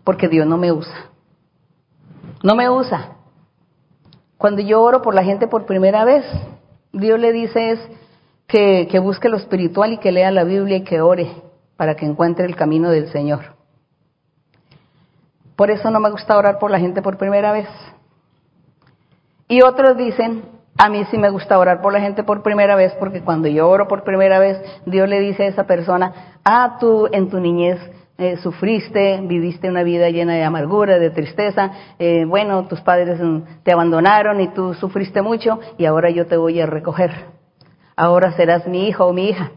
[0.03, 1.12] porque Dios no me usa.
[2.41, 3.17] No me usa.
[4.39, 6.25] Cuando yo oro por la gente por primera vez,
[6.91, 7.80] Dios le dice es
[8.47, 11.32] que, que busque lo espiritual y que lea la Biblia y que ore
[11.76, 13.56] para que encuentre el camino del Señor.
[15.56, 17.67] Por eso no me gusta orar por la gente por primera vez.
[19.47, 20.43] Y otros dicen,
[20.78, 23.67] a mí sí me gusta orar por la gente por primera vez, porque cuando yo
[23.67, 27.80] oro por primera vez, Dios le dice a esa persona, ah, tú en tu niñez
[28.17, 33.62] eh, sufriste, viviste una vida llena de amargura, de tristeza, eh, bueno, tus padres mm,
[33.63, 37.12] te abandonaron y tú sufriste mucho y ahora yo te voy a recoger.
[37.95, 39.51] Ahora serás mi hijo o mi hija.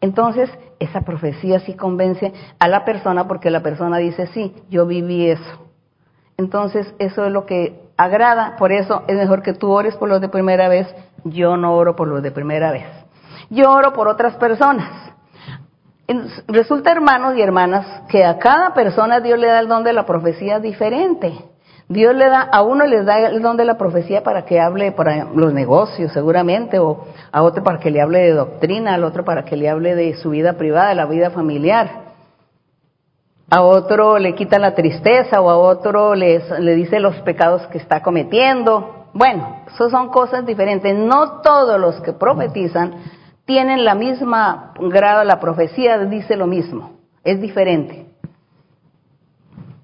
[0.00, 5.28] Entonces, esa profecía sí convence a la persona porque la persona dice, sí, yo viví
[5.28, 5.66] eso.
[6.36, 10.20] Entonces, eso es lo que agrada, por eso es mejor que tú ores por los
[10.20, 10.86] de primera vez,
[11.24, 12.86] yo no oro por los de primera vez.
[13.50, 15.07] Yo oro por otras personas
[16.46, 20.06] Resulta, hermanos y hermanas, que a cada persona Dios le da el don de la
[20.06, 21.34] profecía diferente.
[21.86, 24.92] Dios le da, a uno les da el don de la profecía para que hable
[24.92, 29.22] para los negocios, seguramente, o a otro para que le hable de doctrina, al otro
[29.22, 32.08] para que le hable de su vida privada, de la vida familiar.
[33.50, 38.02] A otro le quita la tristeza, o a otro le dice los pecados que está
[38.02, 39.06] cometiendo.
[39.12, 40.94] Bueno, eso son cosas diferentes.
[40.94, 43.17] No todos los que profetizan
[43.48, 48.04] tienen la misma grado, la profecía dice lo mismo, es diferente.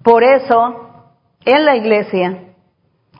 [0.02, 0.90] Por eso,
[1.46, 2.40] en la iglesia,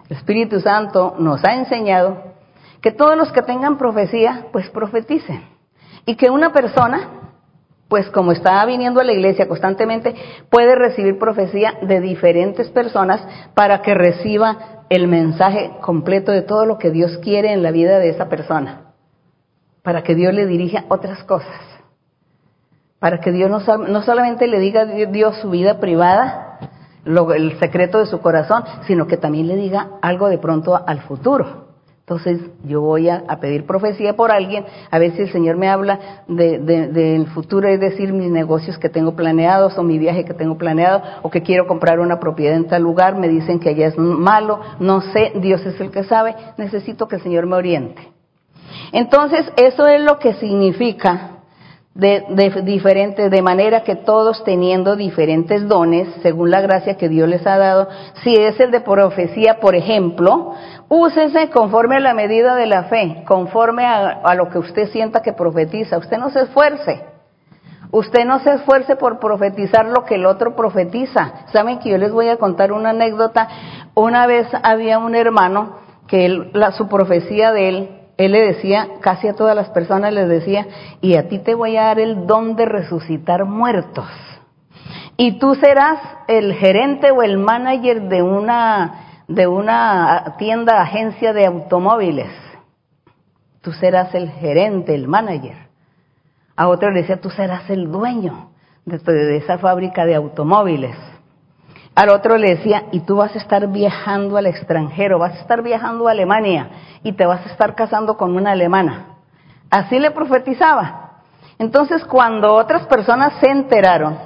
[0.07, 2.35] el Espíritu Santo nos ha enseñado
[2.83, 5.45] que todos los que tengan profecía, pues profeticen.
[6.05, 7.09] Y que una persona,
[7.89, 10.15] pues como está viniendo a la iglesia constantemente,
[10.51, 16.77] puede recibir profecía de diferentes personas para que reciba el mensaje completo de todo lo
[16.77, 18.84] que Dios quiere en la vida de esa persona
[19.85, 21.61] para que Dios le dirija otras cosas.
[22.99, 26.59] Para que Dios no, solamente le diga a Dios su vida privada,
[27.05, 31.65] el secreto de su corazón, sino que también le diga algo de pronto al futuro.
[32.01, 36.25] Entonces yo voy a, pedir profecía por alguien, a ver si el Señor me habla
[36.29, 41.03] del futuro, es decir, mis negocios que tengo planeados o mi viaje que tengo planeado
[41.21, 44.61] o que quiero comprar una propiedad en tal lugar, me dicen que allá es malo,
[44.81, 48.14] no sé, Dios es el que sabe, necesito que el Señor me oriente.
[48.93, 51.31] Entonces, eso es lo que significa
[51.95, 52.25] de,
[52.65, 57.57] diferente, de manera que todos teniendo diferentes dones, según la gracia que Dios les ha
[57.57, 57.89] dado,
[58.23, 60.55] si es el de profecía, por ejemplo,
[60.89, 65.23] úsese conforme a la medida de la fe, conforme a, a lo que usted sienta
[65.23, 65.99] que profetiza.
[65.99, 67.05] Usted no se esfuerce.
[67.93, 71.47] Usted no se esfuerce por profetizar lo que el otro profetiza.
[71.53, 73.49] Saben que yo les voy a contar una anécdota.
[73.95, 75.77] Una vez había un hermano
[76.09, 80.13] que él, la, su profecía de él él le decía, casi a todas las personas
[80.13, 80.67] les decía,
[81.01, 84.09] y a ti te voy a dar el don de resucitar muertos.
[85.17, 91.47] Y tú serás el gerente o el manager de una, de una tienda, agencia de
[91.47, 92.31] automóviles.
[93.61, 95.57] Tú serás el gerente, el manager.
[96.57, 98.51] A otro le decía, tú serás el dueño
[98.85, 100.97] de, de esa fábrica de automóviles.
[101.95, 105.63] Al otro le decía, y tú vas a estar viajando al extranjero, vas a estar
[105.63, 106.69] viajando a Alemania
[107.05, 109.19] y te vas a estar casando con una alemana.
[109.71, 111.21] Así le profetizaba.
[111.59, 114.19] Entonces, cuando otras personas se enteraron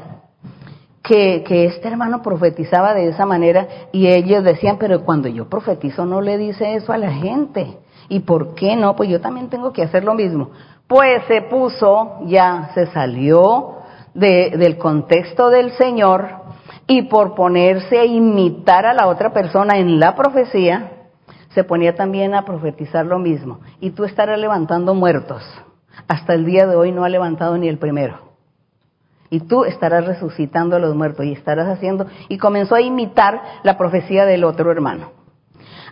[1.02, 6.06] que, que, este hermano profetizaba de esa manera, y ellos decían, pero cuando yo profetizo
[6.06, 7.78] no le dice eso a la gente.
[8.08, 8.96] ¿Y por qué no?
[8.96, 10.50] Pues yo también tengo que hacer lo mismo.
[10.86, 13.74] Pues se puso, ya se salió
[14.14, 16.47] de, del contexto del Señor
[16.90, 20.92] y por ponerse a imitar a la otra persona en la profecía,
[21.50, 23.60] se ponía también a profetizar lo mismo.
[23.78, 25.42] Y tú estarás levantando muertos.
[26.08, 28.20] Hasta el día de hoy no ha levantado ni el primero.
[29.28, 33.76] Y tú estarás resucitando a los muertos y estarás haciendo, y comenzó a imitar la
[33.76, 35.12] profecía del otro hermano.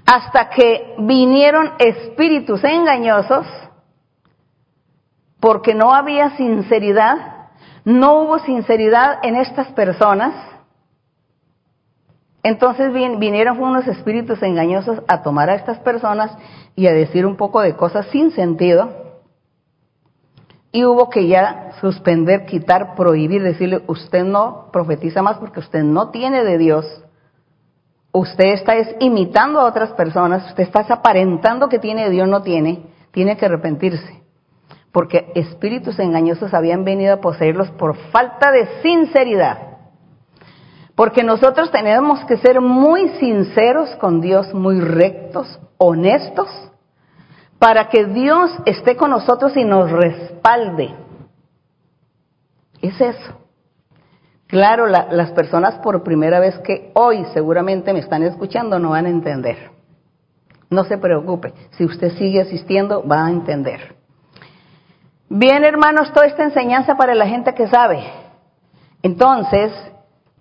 [0.06, 3.46] Hasta que vinieron espíritus engañosos,
[5.40, 7.50] porque no había sinceridad,
[7.84, 10.55] no hubo sinceridad en estas personas,
[12.46, 16.30] entonces vinieron unos espíritus engañosos a tomar a estas personas
[16.76, 18.88] y a decir un poco de cosas sin sentido.
[20.70, 26.10] Y hubo que ya suspender, quitar, prohibir, decirle, usted no profetiza más porque usted no
[26.10, 26.86] tiene de Dios.
[28.12, 32.84] Usted está imitando a otras personas, usted está aparentando que tiene de Dios, no tiene,
[33.10, 34.22] tiene que arrepentirse.
[34.92, 39.65] Porque espíritus engañosos habían venido a poseerlos por falta de sinceridad.
[40.96, 46.48] Porque nosotros tenemos que ser muy sinceros con Dios, muy rectos, honestos,
[47.58, 50.94] para que Dios esté con nosotros y nos respalde.
[52.80, 53.40] Es eso.
[54.46, 59.10] Claro, las personas por primera vez que hoy seguramente me están escuchando no van a
[59.10, 59.70] entender.
[60.70, 63.96] No se preocupe, si usted sigue asistiendo va a entender.
[65.28, 68.04] Bien, hermanos, toda esta enseñanza para la gente que sabe.
[69.02, 69.72] Entonces,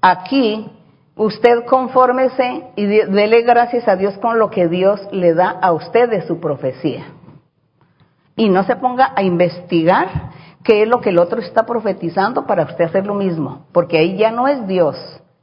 [0.06, 0.70] aquí
[1.16, 6.10] usted confórmese y dele gracias a Dios con lo que Dios le da a usted
[6.10, 7.06] de su profecía.
[8.36, 10.08] Y no se ponga a investigar
[10.64, 14.18] qué es lo que el otro está profetizando para usted hacer lo mismo, porque ahí
[14.18, 14.96] ya no es Dios,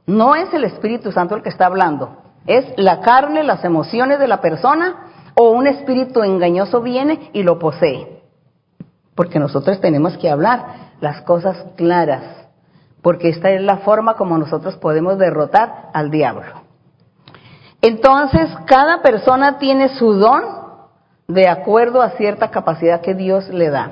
[0.05, 4.27] no es el Espíritu Santo el que está hablando, es la carne, las emociones de
[4.27, 8.21] la persona o un espíritu engañoso viene y lo posee.
[9.15, 12.42] Porque nosotros tenemos que hablar las cosas claras,
[13.03, 16.63] porque esta es la forma como nosotros podemos derrotar al diablo.
[17.81, 20.41] Entonces, cada persona tiene su don
[21.27, 23.91] de acuerdo a cierta capacidad que Dios le da.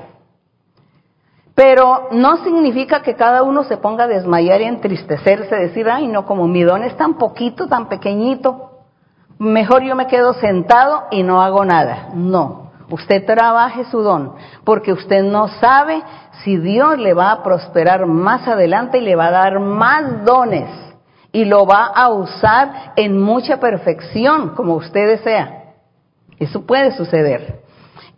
[1.54, 6.26] Pero no significa que cada uno se ponga a desmayar y entristecerse, decir, ay, no,
[6.26, 8.80] como mi don es tan poquito, tan pequeñito,
[9.38, 12.12] mejor yo me quedo sentado y no hago nada.
[12.14, 12.61] No,
[12.92, 16.04] usted trabaje su don, porque usted no sabe
[16.44, 20.70] si Dios le va a prosperar más adelante y le va a dar más dones
[21.32, 25.74] y lo va a usar en mucha perfección, como usted desea.
[26.38, 27.62] Eso puede suceder.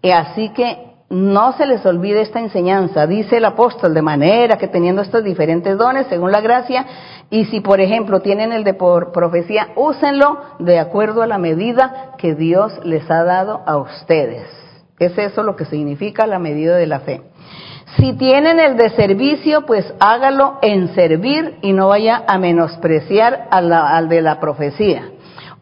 [0.02, 4.68] Y así que no se les olvide esta enseñanza, dice el apóstol, de manera que
[4.68, 6.86] teniendo estos diferentes dones según la gracia,
[7.30, 12.16] y si por ejemplo tienen el de por profecía, úsenlo de acuerdo a la medida
[12.18, 14.63] que Dios les ha dado a ustedes.
[15.00, 17.22] Es eso lo que significa la medida de la fe.
[17.98, 24.10] Si tienen el de servicio, pues hágalo en servir y no vaya a menospreciar al
[24.10, 25.14] de la profecía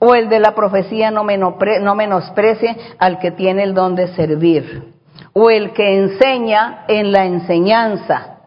[0.03, 4.95] o el de la profecía no, menosprecie al que tiene el don de servir,
[5.31, 8.39] o el que enseña en la enseñanza.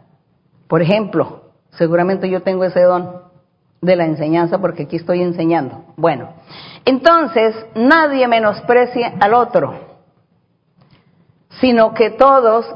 [0.67, 3.23] Por ejemplo, seguramente yo tengo ese don
[3.81, 5.85] de la enseñanza porque aquí estoy enseñando.
[5.97, 6.31] Bueno,
[6.85, 9.94] entonces nadie menosprecie al otro,
[11.61, 12.67] sino que todos,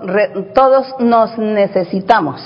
[0.55, 2.41] todos nos necesitamos.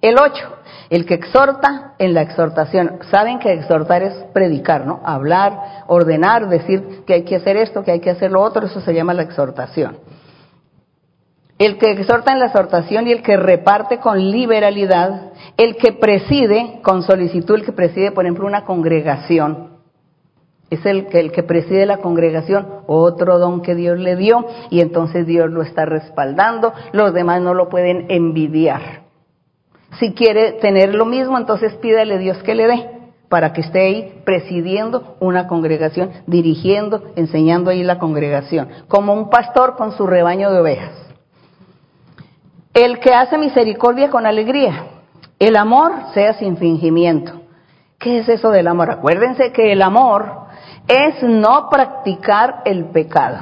[0.00, 0.44] El ocho,
[0.90, 2.98] el que exhorta en la exhortación.
[3.10, 5.00] Saben que exhortar es predicar, ¿no?
[5.04, 8.80] Hablar, ordenar, decir que hay que hacer esto, que hay que hacer lo otro, eso
[8.80, 9.98] se llama la exhortación.
[11.58, 16.80] El que exhorta en la exhortación y el que reparte con liberalidad, el que preside
[16.82, 19.73] con solicitud, el que preside, por ejemplo, una congregación,
[20.70, 24.80] es el que, el que preside la congregación, otro don que Dios le dio, y
[24.80, 29.02] entonces Dios lo está respaldando, los demás no lo pueden envidiar.
[29.98, 32.90] Si quiere tener lo mismo, entonces pídale a Dios que le dé
[33.28, 39.76] para que esté ahí presidiendo una congregación, dirigiendo, enseñando ahí la congregación, como un pastor
[39.76, 40.92] con su rebaño de ovejas.
[42.74, 44.86] El que hace misericordia con alegría,
[45.38, 47.40] el amor sea sin fingimiento.
[47.98, 48.90] ¿Qué es eso del amor?
[48.90, 50.43] Acuérdense que el amor
[50.88, 53.38] es no practicar el pecado.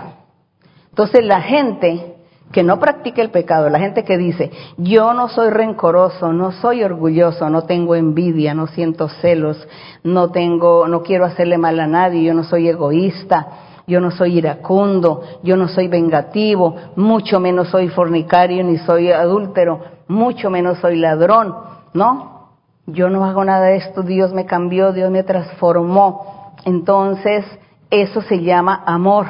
[0.90, 2.16] Entonces la gente
[2.52, 6.84] que no practica el pecado, la gente que dice, yo no soy rencoroso, no soy
[6.84, 9.66] orgulloso, no tengo envidia, no siento celos,
[10.04, 13.46] no tengo, no quiero hacerle mal a nadie, yo no soy egoísta,
[13.86, 19.80] yo no soy iracundo, yo no soy vengativo, mucho menos soy fornicario ni soy adúltero,
[20.06, 21.54] mucho menos soy ladrón,
[21.94, 22.50] ¿no?
[22.86, 26.41] Yo no hago nada de esto, Dios me cambió, Dios me transformó.
[26.64, 27.44] Entonces,
[27.90, 29.26] eso se llama amor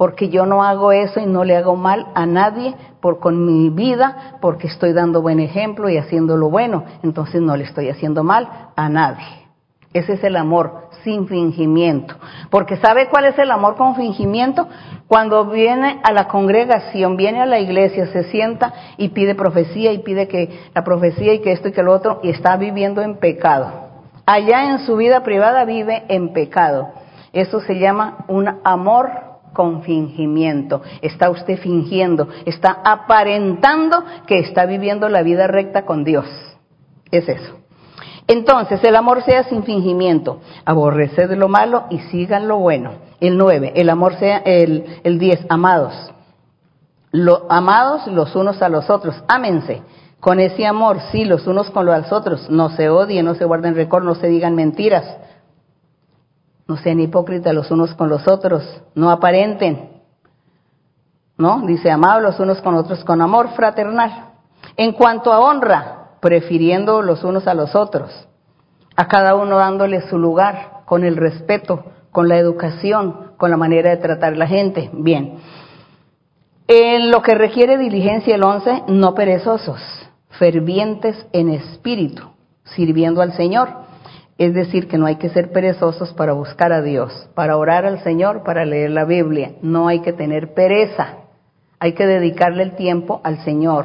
[0.00, 3.68] porque yo no hago eso y no le hago mal a nadie por con mi
[3.68, 8.24] vida, porque estoy dando buen ejemplo y haciendo lo bueno, entonces no le estoy haciendo
[8.24, 9.26] mal a nadie.
[9.92, 12.14] Ese es el amor sin fingimiento.
[12.48, 14.68] Porque ¿sabe cuál es el amor con fingimiento?
[15.06, 19.98] Cuando viene a la congregación, viene a la iglesia, se sienta y pide profecía y
[19.98, 23.16] pide que la profecía y que esto y que lo otro y está viviendo en
[23.18, 23.89] pecado.
[24.26, 26.88] Allá en su vida privada vive en pecado.
[27.32, 29.10] Eso se llama un amor
[29.52, 30.82] con fingimiento.
[31.02, 36.26] Está usted fingiendo, está aparentando que está viviendo la vida recta con Dios.
[37.10, 37.56] Es eso.
[38.26, 40.40] Entonces, el amor sea sin fingimiento.
[40.64, 42.92] Aborreced lo malo y sigan lo bueno.
[43.20, 46.12] El nueve, el amor sea el, el diez, amados.
[47.10, 49.20] Lo, amados los unos a los otros.
[49.26, 49.82] Ámense.
[50.20, 52.48] Con ese amor, sí, los unos con los otros.
[52.50, 55.04] No se odien, no se guarden récord, no se digan mentiras
[56.70, 58.62] no sean hipócritas los unos con los otros,
[58.94, 59.90] no aparenten.
[61.36, 61.62] ¿No?
[61.66, 64.26] Dice, amados los unos con otros con amor fraternal.
[64.76, 68.28] En cuanto a honra, prefiriendo los unos a los otros,
[68.94, 73.90] a cada uno dándole su lugar, con el respeto, con la educación, con la manera
[73.90, 74.90] de tratar a la gente.
[74.92, 75.38] Bien.
[76.68, 79.80] En lo que requiere diligencia el once, no perezosos,
[80.38, 82.22] fervientes en espíritu,
[82.64, 83.68] sirviendo al Señor
[84.40, 88.02] es decir, que no hay que ser perezosos para buscar a Dios, para orar al
[88.02, 89.52] Señor, para leer la Biblia.
[89.60, 91.18] No hay que tener pereza.
[91.78, 93.84] Hay que dedicarle el tiempo al Señor.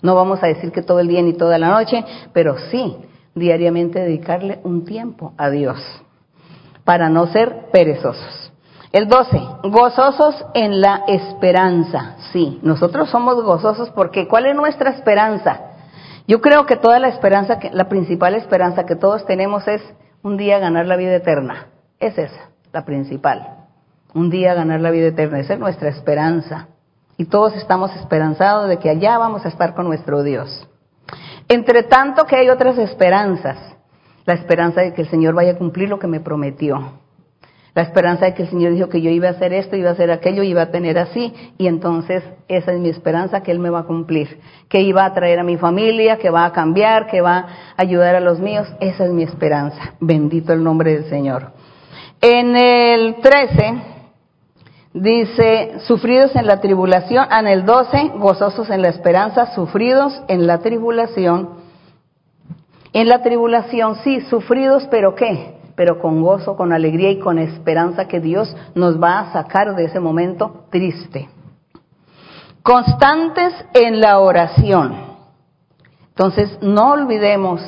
[0.00, 2.96] No vamos a decir que todo el día ni toda la noche, pero sí,
[3.34, 5.80] diariamente dedicarle un tiempo a Dios
[6.84, 8.51] para no ser perezosos.
[8.92, 12.16] El 12, gozosos en la esperanza.
[12.30, 15.60] Sí, nosotros somos gozosos porque ¿cuál es nuestra esperanza?
[16.28, 19.80] Yo creo que toda la esperanza, la principal esperanza que todos tenemos es
[20.22, 21.68] un día ganar la vida eterna.
[21.98, 23.64] Es esa, la principal.
[24.12, 25.40] Un día ganar la vida eterna.
[25.40, 26.68] Esa es nuestra esperanza.
[27.16, 30.68] Y todos estamos esperanzados de que allá vamos a estar con nuestro Dios.
[31.48, 33.56] Entre tanto que hay otras esperanzas.
[34.26, 37.01] La esperanza de que el Señor vaya a cumplir lo que me prometió.
[37.74, 39.92] La esperanza de que el Señor dijo que yo iba a hacer esto, iba a
[39.92, 43.70] hacer aquello, iba a tener así, y entonces esa es mi esperanza que Él me
[43.70, 47.22] va a cumplir, que iba a traer a mi familia, que va a cambiar, que
[47.22, 47.46] va a
[47.76, 49.94] ayudar a los míos, esa es mi esperanza.
[50.00, 51.52] Bendito el nombre del Señor.
[52.20, 53.74] En el 13
[54.92, 60.46] dice, sufridos en la tribulación, ah, en el 12, gozosos en la esperanza, sufridos en
[60.46, 61.62] la tribulación.
[62.92, 65.61] En la tribulación, sí, sufridos, pero ¿qué?
[65.74, 69.84] Pero con gozo, con alegría y con esperanza que Dios nos va a sacar de
[69.84, 71.28] ese momento triste.
[72.62, 74.94] Constantes en la oración.
[76.08, 77.60] Entonces, no olvidemos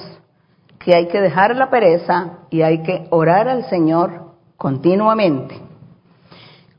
[0.78, 5.58] que hay que dejar la pereza y hay que orar al Señor continuamente.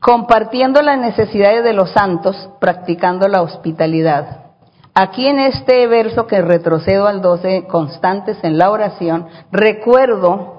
[0.00, 4.46] Compartiendo las necesidades de los santos, practicando la hospitalidad.
[4.94, 10.55] Aquí en este verso que retrocedo al 12, constantes en la oración, recuerdo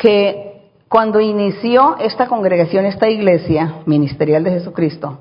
[0.00, 5.18] que cuando inició esta congregación, esta iglesia ministerial de Jesucristo,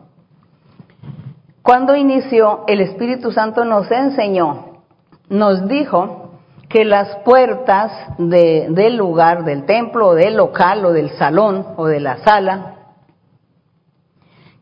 [1.61, 4.84] cuando inició, el Espíritu Santo nos enseñó,
[5.27, 6.32] nos dijo
[6.69, 12.17] que las puertas del lugar, del templo, del local, o del salón, o de la
[12.19, 12.75] sala,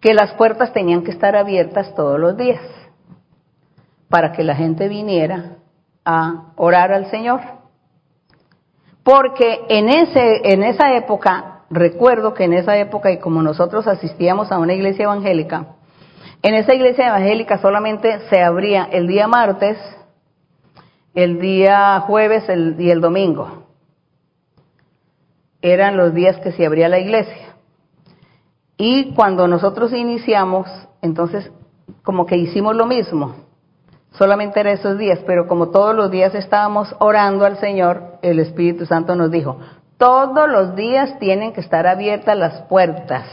[0.02, 2.62] que las puertas tenían que estar abiertas todos los días
[4.10, 5.58] para que la gente viniera
[6.04, 7.57] a orar al Señor.
[9.08, 14.52] Porque en, ese, en esa época, recuerdo que en esa época, y como nosotros asistíamos
[14.52, 15.78] a una iglesia evangélica,
[16.42, 19.78] en esa iglesia evangélica solamente se abría el día martes,
[21.16, 23.68] el día jueves y el domingo.
[25.62, 27.56] Eran los días que se abría la iglesia.
[28.76, 30.68] Y cuando nosotros iniciamos,
[31.02, 31.50] entonces
[32.04, 33.47] como que hicimos lo mismo
[34.12, 38.86] solamente era esos días, pero como todos los días estábamos orando al Señor, el Espíritu
[38.86, 39.60] Santo nos dijo,
[39.98, 43.26] todos los días tienen que estar abiertas las puertas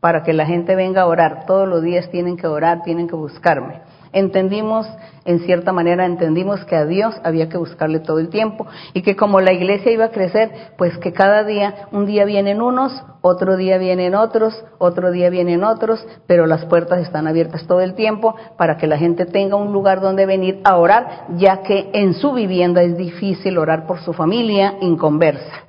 [0.00, 3.14] para que la gente venga a orar, todos los días tienen que orar, tienen que
[3.14, 3.80] buscarme
[4.12, 4.86] entendimos,
[5.24, 9.16] en cierta manera entendimos que a Dios había que buscarle todo el tiempo y que
[9.16, 12.92] como la iglesia iba a crecer, pues que cada día, un día vienen unos,
[13.22, 17.94] otro día vienen otros, otro día vienen otros, pero las puertas están abiertas todo el
[17.94, 22.14] tiempo para que la gente tenga un lugar donde venir a orar, ya que en
[22.14, 25.64] su vivienda es difícil orar por su familia inconversa.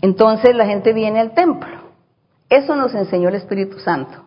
[0.00, 1.84] Entonces la gente viene al templo.
[2.50, 4.23] Eso nos enseñó el Espíritu Santo.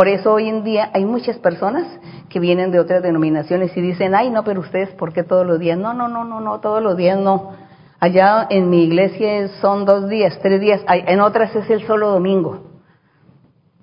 [0.00, 1.86] Por eso hoy en día hay muchas personas
[2.30, 5.60] que vienen de otras denominaciones y dicen, ay, no, pero ustedes, ¿por qué todos los
[5.60, 5.78] días?
[5.78, 7.50] No, no, no, no, no, todos los días no.
[7.98, 12.62] Allá en mi iglesia son dos días, tres días, en otras es el solo domingo.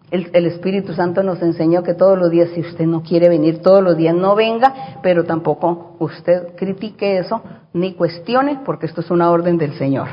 [0.10, 3.62] El, el, Espíritu Santo nos enseñó que todos los días, si usted no quiere venir
[3.62, 7.44] todos los días, no venga, pero tampoco usted critique eso
[7.74, 10.08] ni cuestione, porque esto es una orden del Señor.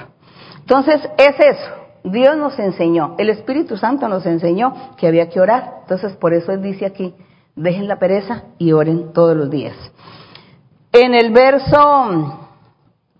[0.61, 1.84] Entonces, es eso.
[2.05, 5.79] Dios nos enseñó, el Espíritu Santo nos enseñó que había que orar.
[5.83, 7.15] Entonces, por eso Él dice aquí,
[7.57, 9.75] dejen la pereza y oren todos los días.
[10.93, 12.51] En el verso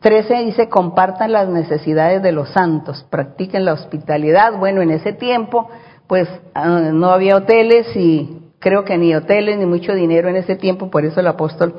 [0.01, 4.59] 13 dice, compartan las necesidades de los santos, practiquen la hospitalidad.
[4.59, 5.71] Bueno, en ese tiempo,
[6.07, 10.57] pues ah, no había hoteles y creo que ni hoteles ni mucho dinero en ese
[10.57, 11.75] tiempo, por eso el apóstol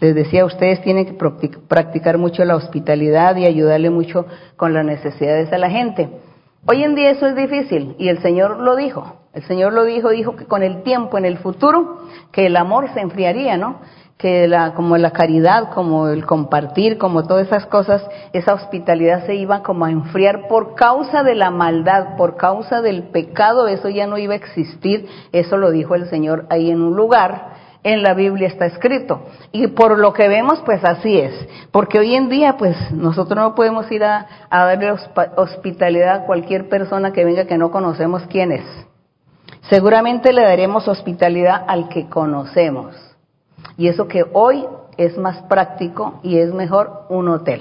[0.00, 1.18] les decía, ustedes tienen que
[1.68, 6.08] practicar mucho la hospitalidad y ayudarle mucho con las necesidades a la gente.
[6.66, 9.14] Hoy en día eso es difícil y el Señor lo dijo.
[9.32, 11.98] El Señor lo dijo, dijo que con el tiempo, en el futuro,
[12.32, 13.80] que el amor se enfriaría, ¿no?
[14.16, 19.36] Que la, como la caridad, como el compartir, como todas esas cosas, esa hospitalidad se
[19.36, 24.08] iba como a enfriar por causa de la maldad, por causa del pecado, eso ya
[24.08, 25.08] no iba a existir.
[25.30, 29.22] Eso lo dijo el Señor ahí en un lugar en la Biblia está escrito.
[29.52, 31.32] Y por lo que vemos, pues así es.
[31.70, 34.94] Porque hoy en día, pues nosotros no podemos ir a, darle
[35.36, 38.64] hospitalidad a cualquier persona que venga que no conocemos quién es.
[39.70, 42.94] Seguramente le daremos hospitalidad al que conocemos.
[43.76, 44.66] Y eso que hoy
[44.96, 47.60] es más práctico y es mejor un hotel.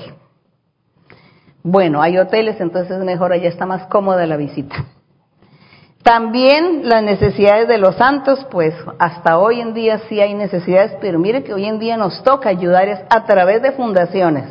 [1.64, 4.86] Bueno, hay hoteles, entonces es mejor, allá está más cómoda la visita.
[6.08, 11.20] También las necesidades de los santos, pues hasta hoy en día sí hay necesidades, pero
[11.20, 14.46] mire que hoy en día nos toca ayudar a través de fundaciones.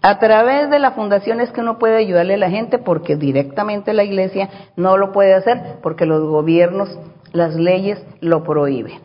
[0.00, 3.92] A través de la fundación es que uno puede ayudarle a la gente porque directamente
[3.92, 6.98] la iglesia no lo puede hacer porque los gobiernos,
[7.32, 9.00] las leyes lo prohíben.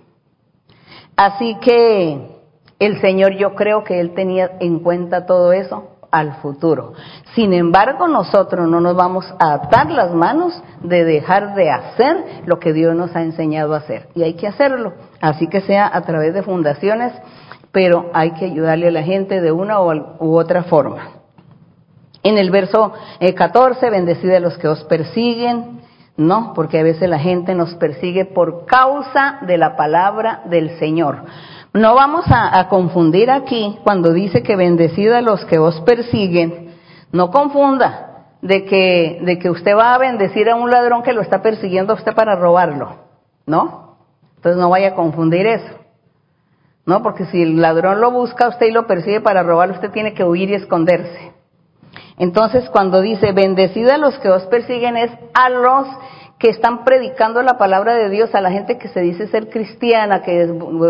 [1.17, 2.39] Así que
[2.80, 6.93] el Señor yo creo que Él tenía en cuenta todo eso al futuro.
[7.36, 12.59] Sin embargo, nosotros no nos vamos a atar las manos de dejar de hacer lo
[12.59, 14.09] que Dios nos ha enseñado a hacer.
[14.15, 14.93] Y hay que hacerlo.
[15.22, 17.13] Así que sea a través de fundaciones,
[17.72, 21.18] pero hay que ayudarle a la gente de una u otra forma.
[22.24, 22.93] En el verso
[23.36, 25.82] 14, eh, bendecida a los que os persiguen,
[26.18, 31.20] no, porque a veces la gente nos persigue por causa de la palabra del Señor.
[31.78, 36.73] No vamos a, confundir aquí cuando dice que bendecida los que os persiguen,
[37.11, 41.21] no confunda de que, de que usted va a bendecir a un ladrón que lo
[41.21, 42.95] está persiguiendo a usted para robarlo,
[43.45, 43.97] ¿no?
[44.38, 45.75] Entonces no vaya a confundir eso.
[46.84, 47.03] ¿No?
[47.03, 50.15] Porque si el ladrón lo busca a usted y lo persigue para robarlo, usted tiene
[50.15, 51.32] que huir y esconderse.
[52.17, 55.88] Entonces, cuando dice bendecida a los que os persiguen es a los
[56.39, 60.21] que están predicando la palabra de Dios a la gente que se dice ser cristiana,
[60.21, 60.45] que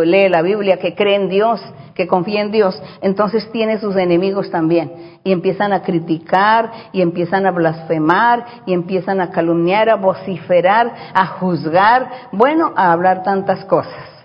[0.06, 1.62] lee la Biblia, que cree en Dios,
[1.96, 5.20] que confía en Dios, entonces tiene sus enemigos también.
[5.24, 11.26] Y empiezan a criticar, y empiezan a blasfemar, y empiezan a calumniar, a vociferar, a
[11.26, 14.18] juzgar, bueno, a hablar tantas cosas.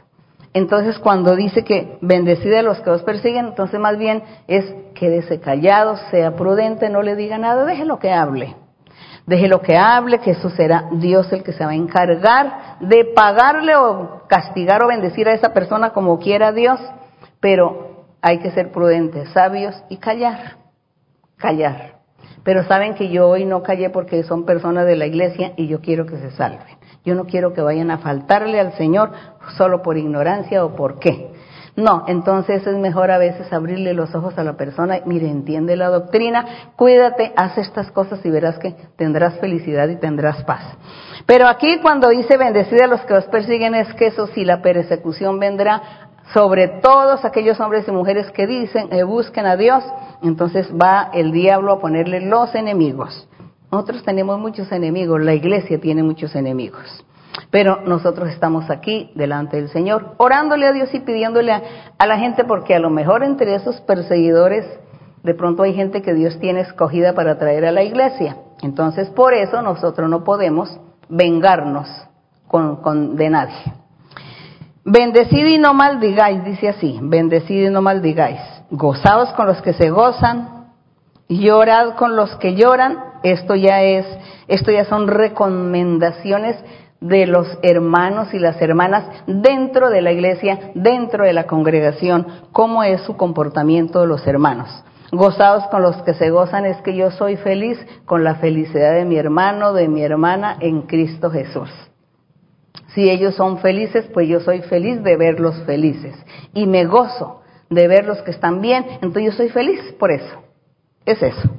[0.55, 5.41] Entonces cuando dice que bendecida a los que os persiguen, entonces más bien es quédese
[5.41, 8.55] callado, sea prudente, no le diga nada, déjelo que hable.
[9.27, 13.05] Deje lo que hable, que eso será Dios el que se va a encargar de
[13.15, 16.81] pagarle o castigar o bendecir a esa persona como quiera Dios,
[17.39, 20.57] pero hay que ser prudentes, sabios y callar,
[21.37, 22.01] callar.
[22.45, 25.81] Pero saben que yo hoy no callé porque son personas de la iglesia y yo
[25.81, 26.79] quiero que se salven.
[27.05, 29.13] Yo no quiero que vayan a faltarle al Señor
[29.57, 31.33] solo por ignorancia o por qué.
[31.75, 35.89] No, entonces es mejor a veces abrirle los ojos a la persona, mire, entiende la
[35.89, 40.63] doctrina, cuídate, haz estas cosas y verás que tendrás felicidad y tendrás paz.
[41.25, 44.61] Pero aquí cuando dice bendecida a los que os persiguen es que eso si la
[44.61, 49.83] persecución vendrá sobre todos aquellos hombres y mujeres que dicen, eh, busquen a Dios,
[50.23, 53.29] entonces va el diablo a ponerle los enemigos.
[53.71, 57.03] Nosotros tenemos muchos enemigos, la iglesia tiene muchos enemigos.
[57.51, 62.45] Pero nosotros estamos aquí delante del Señor, orándole a Dios y pidiéndole a, la gente,
[62.45, 64.67] porque a lo mejor entre esos perseguidores,
[65.23, 68.37] de pronto hay gente que Dios tiene escogida para traer a la iglesia.
[68.63, 71.89] Entonces, por eso nosotros no podemos vengarnos
[72.49, 73.73] con, de nadie.
[74.85, 78.41] Bendecid y no maldigáis, dice así, bendecid y no maldigáis.
[78.71, 80.69] Gozaos con los que se gozan,
[81.29, 82.99] llorad con los que lloran.
[83.23, 84.07] Esto ya es,
[84.49, 86.57] esto ya son recomendaciones
[87.03, 92.85] de los hermanos y las hermanas dentro de la iglesia, dentro de la congregación, cómo
[92.85, 94.69] es su comportamiento de los hermanos.
[95.11, 99.05] Gozados con los que se gozan es que yo soy feliz con la felicidad de
[99.05, 101.69] mi hermano, de mi hermana en Cristo Jesús.
[102.95, 106.15] Si ellos son felices, pues yo soy feliz de verlos felices.
[106.55, 110.43] Y me gozo de verlos que están bien, entonces yo soy feliz por eso.
[111.05, 111.51] Es eso.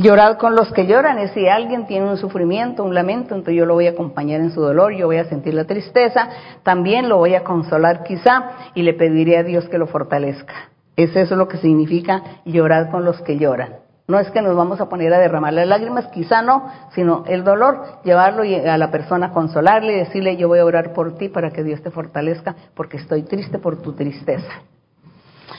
[0.00, 3.66] Llorad con los que lloran es si alguien tiene un sufrimiento, un lamento, entonces yo
[3.66, 6.28] lo voy a acompañar en su dolor, yo voy a sentir la tristeza,
[6.62, 10.54] también lo voy a consolar quizá y le pediré a Dios que lo fortalezca.
[10.94, 13.70] Es eso lo que significa llorar con los que lloran.
[14.06, 17.42] No es que nos vamos a poner a derramar las lágrimas, quizá no, sino el
[17.42, 21.50] dolor, llevarlo a la persona, consolarle y decirle, yo voy a orar por ti para
[21.50, 24.62] que Dios te fortalezca, porque estoy triste por tu tristeza.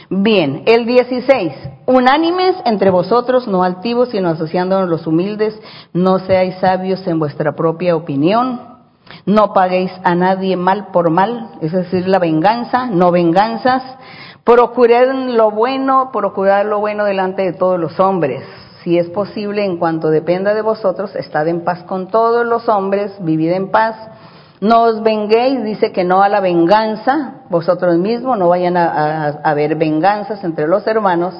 [0.09, 1.53] Bien, el 16.
[1.85, 5.59] Unánimes entre vosotros, no altivos, sino asociándonos los humildes.
[5.93, 8.79] No seáis sabios en vuestra propia opinión.
[9.25, 13.83] No paguéis a nadie mal por mal, es decir, la venganza, no venganzas.
[14.43, 18.43] Procurad lo bueno, procurad lo bueno delante de todos los hombres.
[18.83, 23.11] Si es posible, en cuanto dependa de vosotros, estad en paz con todos los hombres,
[23.19, 23.95] vivid en paz.
[24.61, 29.75] No os venguéis, dice que no a la venganza, vosotros mismos, no vayan a, haber
[29.75, 31.33] venganzas entre los hermanos,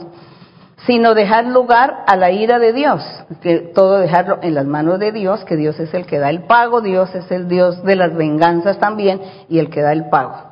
[0.88, 3.04] sino dejar lugar a la ira de Dios,
[3.42, 6.44] que todo dejarlo en las manos de Dios, que Dios es el que da el
[6.44, 10.50] pago, Dios es el Dios de las venganzas también y el que da el pago.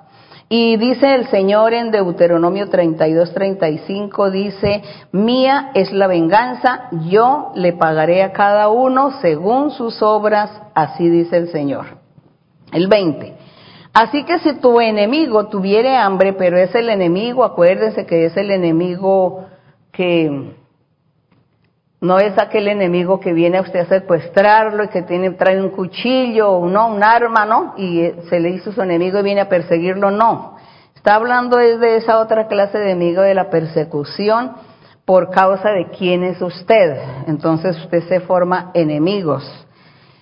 [0.50, 4.82] Y dice el Señor en Deuteronomio 32, 35, dice,
[5.14, 11.38] mía es la venganza, yo le pagaré a cada uno según sus obras, así dice
[11.38, 12.07] el Señor.
[12.72, 13.34] El 20.
[13.94, 18.52] Así que si tu enemigo tuviere hambre, pero es el enemigo, acuérdense que es el
[18.52, 19.46] enemigo
[19.92, 20.54] que
[22.00, 25.70] no es aquel enemigo que viene a usted a secuestrarlo y que tiene, trae un
[25.70, 27.74] cuchillo, no, un arma, ¿no?
[27.76, 30.58] Y eh, se le hizo su enemigo y viene a perseguirlo, no.
[30.96, 34.54] Está hablando es de esa otra clase de enemigo de la persecución
[35.06, 36.98] por causa de quién es usted.
[37.28, 39.67] Entonces usted se forma enemigos.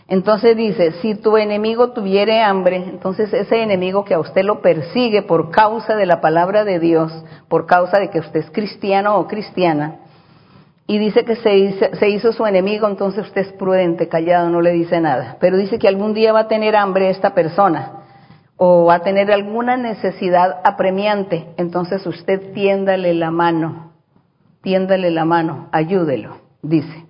[0.08, 5.24] Entonces dice, si tu enemigo tuviere hambre, entonces ese enemigo que a usted lo persigue
[5.24, 7.12] por causa de la palabra de Dios,
[7.48, 9.96] por causa de que usted es cristiano o cristiana,
[10.88, 14.62] y dice que se hizo, se hizo, su enemigo, entonces usted es prudente, callado, no
[14.62, 15.38] le dice nada.
[15.40, 18.04] Pero dice que algún día va a tener hambre esta persona
[18.58, 23.94] o va a tener alguna necesidad apremiante, entonces usted tiéndale la mano,
[24.62, 27.05] tiéndale la mano, ayúdelo, dice.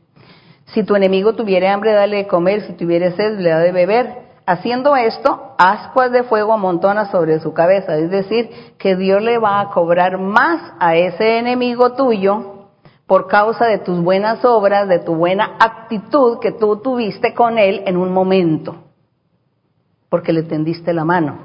[0.75, 4.25] Si tu enemigo tuviera hambre, dale de comer, si tuviera sed, le da de beber.
[4.45, 9.61] Haciendo esto, ascuas de fuego amontona sobre su cabeza, es decir, que Dios le va
[9.61, 12.67] a cobrar más a ese enemigo tuyo
[13.07, 17.83] por causa de tus buenas obras, de tu buena actitud que tú tuviste con él
[17.85, 18.75] en un momento,
[20.09, 21.37] porque le tendiste la mano.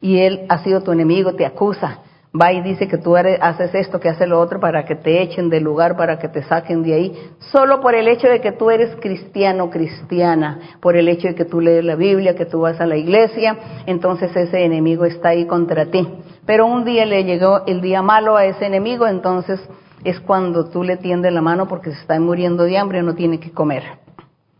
[0.00, 2.03] Y él ha sido tu enemigo, te acusa,
[2.40, 5.48] va y dice que tú haces esto, que haces lo otro para que te echen
[5.48, 8.70] del lugar, para que te saquen de ahí, solo por el hecho de que tú
[8.70, 12.80] eres cristiano, cristiana, por el hecho de que tú lees la Biblia, que tú vas
[12.80, 13.56] a la iglesia,
[13.86, 16.08] entonces ese enemigo está ahí contra ti.
[16.44, 19.60] Pero un día le llegó el día malo a ese enemigo, entonces
[20.02, 23.38] es cuando tú le tiendes la mano porque se está muriendo de hambre no tiene
[23.38, 23.84] que comer.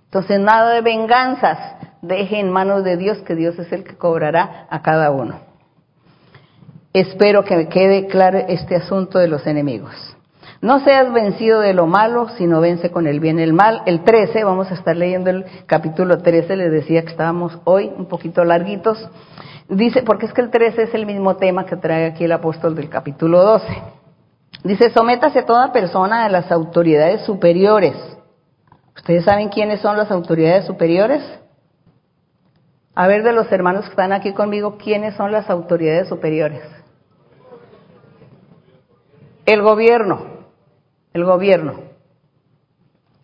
[0.04, 1.58] Entonces nada de venganzas,
[2.00, 5.53] deje en manos de Dios que Dios es el que cobrará a cada uno.
[6.94, 9.92] Espero que me quede claro este asunto de los enemigos.
[10.60, 13.82] No seas vencido de lo malo, sino vence con el bien el mal.
[13.84, 18.06] El 13, vamos a estar leyendo el capítulo 13, les decía que estábamos hoy un
[18.06, 19.10] poquito larguitos.
[19.68, 22.76] Dice, porque es que el 13 es el mismo tema que trae aquí el apóstol
[22.76, 23.66] del capítulo 12.
[24.62, 27.96] Dice, sométase toda persona a las autoridades superiores.
[28.94, 31.24] ¿Ustedes saben quiénes son las autoridades superiores?
[32.94, 36.62] A ver de los hermanos que están aquí conmigo, ¿quiénes son las autoridades superiores?
[39.46, 40.20] El gobierno,
[41.12, 41.74] el gobierno.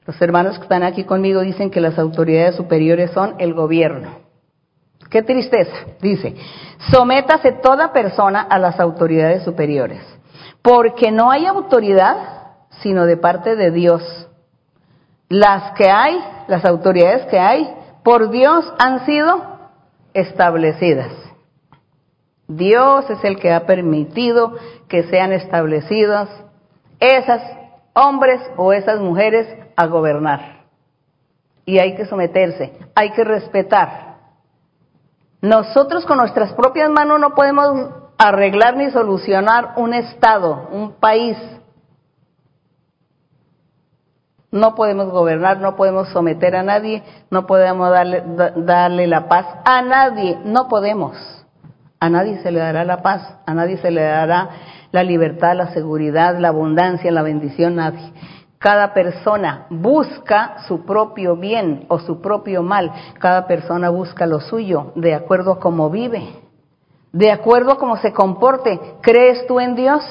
[0.07, 4.19] Los hermanos que están aquí conmigo dicen que las autoridades superiores son el gobierno.
[5.09, 5.75] Qué tristeza.
[6.01, 6.37] Dice,
[6.91, 10.03] sométase toda persona a las autoridades superiores,
[10.63, 12.17] porque no hay autoridad
[12.83, 14.29] sino de parte de Dios.
[15.29, 16.19] Las que hay,
[16.49, 19.59] las autoridades que hay, por Dios han sido
[20.15, 21.13] establecidas.
[22.57, 24.57] Dios es el que ha permitido
[24.89, 26.29] que sean establecidos
[26.99, 27.41] esas
[27.95, 29.47] hombres o esas mujeres
[29.77, 30.65] a gobernar.
[31.65, 34.17] Y hay que someterse, hay que respetar.
[35.41, 37.89] Nosotros con nuestras propias manos no podemos
[38.19, 41.39] arreglar ni solucionar un Estado, un país.
[44.51, 48.25] No podemos gobernar, no podemos someter a nadie, no podemos darle,
[48.57, 51.41] darle la paz a nadie, no podemos.
[52.01, 54.49] A nadie se le dará la paz, a nadie se le dará
[54.91, 58.13] la libertad, la seguridad, la abundancia, la bendición, nadie.
[58.59, 62.91] Cada persona busca su propio bien o su propio mal.
[63.19, 66.27] Cada persona busca lo suyo de acuerdo a cómo vive,
[67.13, 68.81] de acuerdo a cómo se comporte.
[69.03, 70.03] ¿Crees tú en Dios?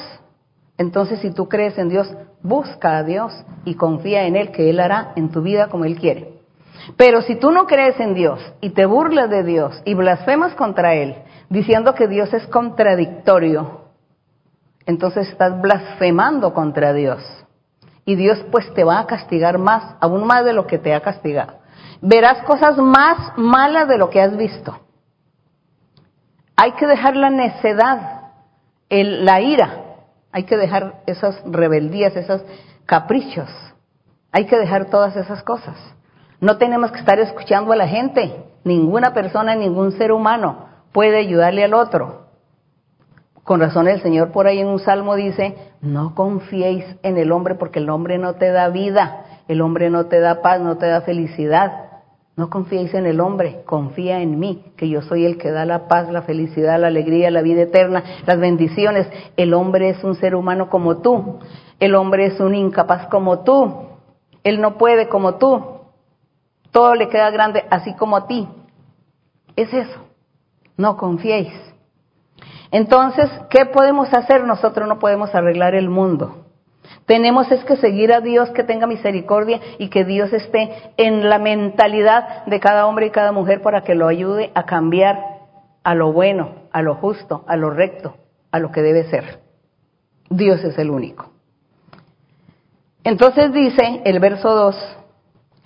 [0.78, 2.12] Entonces, si tú crees en Dios,
[2.42, 3.32] busca a Dios
[3.64, 6.40] y confía en Él, que Él hará en tu vida como Él quiere.
[6.96, 10.94] Pero si tú no crees en Dios y te burlas de Dios y blasfemas contra
[10.94, 11.16] Él,
[11.50, 13.82] diciendo que Dios es contradictorio,
[14.86, 17.22] entonces estás blasfemando contra Dios.
[18.06, 21.00] Y Dios pues te va a castigar más, aún más de lo que te ha
[21.00, 21.58] castigado.
[22.00, 24.80] Verás cosas más malas de lo que has visto.
[26.56, 28.22] Hay que dejar la necedad,
[28.88, 29.84] el, la ira,
[30.32, 32.42] hay que dejar esas rebeldías, esos
[32.86, 33.48] caprichos,
[34.30, 35.76] hay que dejar todas esas cosas.
[36.40, 41.64] No tenemos que estar escuchando a la gente, ninguna persona, ningún ser humano puede ayudarle
[41.64, 42.26] al otro.
[43.44, 47.54] Con razón el Señor por ahí en un salmo dice, no confiéis en el hombre
[47.54, 50.86] porque el hombre no te da vida, el hombre no te da paz, no te
[50.86, 51.86] da felicidad.
[52.36, 55.88] No confiéis en el hombre, confía en mí, que yo soy el que da la
[55.88, 59.08] paz, la felicidad, la alegría, la vida eterna, las bendiciones.
[59.36, 61.40] El hombre es un ser humano como tú,
[61.80, 63.88] el hombre es un incapaz como tú,
[64.42, 65.80] él no puede como tú,
[66.70, 68.48] todo le queda grande así como a ti.
[69.56, 70.09] Es eso
[70.80, 71.52] no confiéis.
[72.70, 74.44] Entonces, ¿qué podemos hacer?
[74.44, 76.46] Nosotros no podemos arreglar el mundo.
[77.04, 81.38] Tenemos es que seguir a Dios que tenga misericordia y que Dios esté en la
[81.38, 85.18] mentalidad de cada hombre y cada mujer para que lo ayude a cambiar
[85.82, 88.16] a lo bueno, a lo justo, a lo recto,
[88.50, 89.40] a lo que debe ser.
[90.30, 91.30] Dios es el único.
[93.04, 94.99] Entonces dice el verso 2,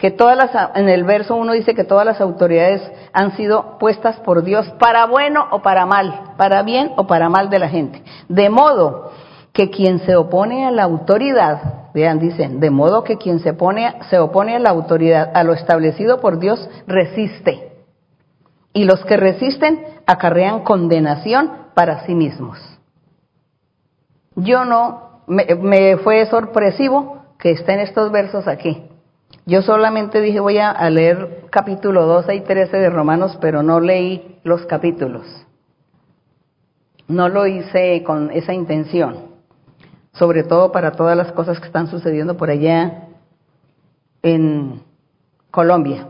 [0.04, 2.82] que todas las, en el verso 1 dice que todas las autoridades
[3.14, 7.48] han sido puestas por Dios para bueno o para mal, para bien o para mal
[7.48, 8.02] de la gente.
[8.28, 9.12] De modo
[9.54, 13.94] que quien se opone a la autoridad Vean, dicen, de modo que quien se, pone,
[14.10, 17.72] se opone a la autoridad, a lo establecido por Dios, resiste.
[18.74, 22.58] Y los que resisten acarrean condenación para sí mismos.
[24.36, 28.90] Yo no, me, me fue sorpresivo que estén estos versos aquí.
[29.46, 34.40] Yo solamente dije voy a, leer capítulo 12 y 13 de Romanos, pero no leí
[34.42, 35.26] los capítulos.
[37.06, 39.26] No lo hice con esa intención,
[40.12, 43.08] sobre todo para todas las cosas que están sucediendo por allá
[44.22, 44.82] en
[45.50, 46.08] Colombia.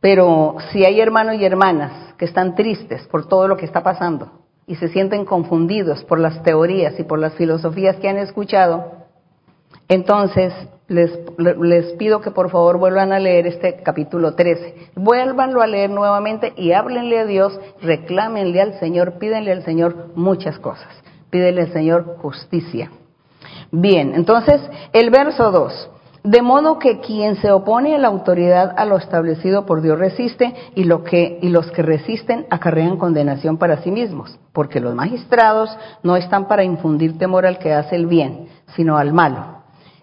[0.00, 4.32] Pero si hay hermanos y hermanas que están tristes por todo lo que está pasando
[4.66, 8.92] y se sienten confundidos por las teorías y por las filosofías que han escuchado,
[9.88, 10.54] entonces
[10.90, 14.90] les, pido que por favor vuelvan a leer este capítulo 13.
[14.96, 20.58] Vuélvanlo a leer nuevamente y háblenle a Dios, reclámenle al Señor, pídenle al Señor muchas
[20.58, 20.88] cosas.
[21.30, 22.90] Pídenle al Señor justicia.
[23.70, 24.60] Bien, entonces
[24.92, 25.90] el verso 2.
[26.24, 30.52] De modo que quien se opone a la autoridad a lo establecido por Dios resiste
[30.74, 35.70] y, lo que, y los que resisten acarrean condenación para sí mismos, porque los magistrados
[36.02, 39.59] no están para infundir temor al que hace el bien, sino al malo.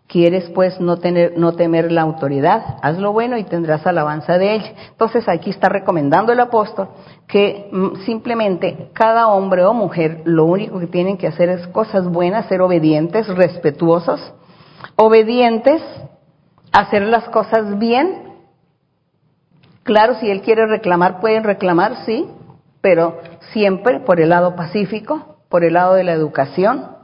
[0.08, 2.78] ¿Quieres pues no, tener, no temer la autoridad?
[2.82, 4.74] Haz lo bueno y tendrás alabanza de ella.
[4.90, 6.88] Entonces aquí está recomendando el apóstol
[7.28, 12.08] que mm, simplemente cada hombre o mujer lo único que tienen que hacer es cosas
[12.08, 14.34] buenas, ser obedientes, respetuosos,
[14.96, 15.84] obedientes,
[16.72, 18.34] hacer las cosas bien.
[19.84, 22.30] Claro, si él quiere reclamar, pueden reclamar, sí,
[22.80, 23.20] pero
[23.52, 26.96] siempre por el lado pacífico, por el lado de la educación.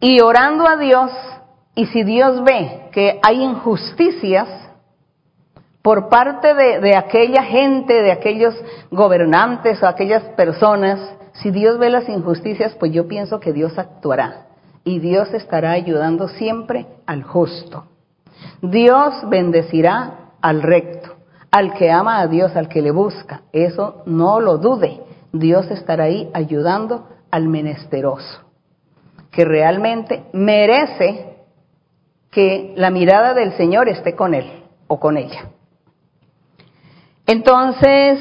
[0.00, 1.10] Y orando a Dios
[1.78, 4.48] y si Dios ve que hay injusticias
[5.80, 8.52] por parte de, aquella gente, de aquellos
[8.90, 10.98] gobernantes o aquellas personas,
[11.34, 14.48] si Dios ve las injusticias, pues yo pienso que Dios actuará
[14.82, 17.84] y Dios estará ayudando siempre al justo.
[18.60, 21.14] Dios bendecirá al recto,
[21.52, 23.42] al que ama a Dios, al que le busca.
[23.52, 25.00] Eso no lo dude.
[25.32, 28.40] Dios estará ahí ayudando al menesteroso,
[29.30, 31.37] que realmente merece
[32.30, 35.50] que la mirada del Señor esté con él o con ella.
[37.26, 38.20] Entonces,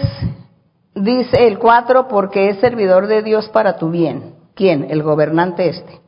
[0.93, 4.35] dice el 4, porque es servidor de Dios para tu bien.
[4.53, 4.87] ¿Quién?
[4.89, 6.01] El gobernante este.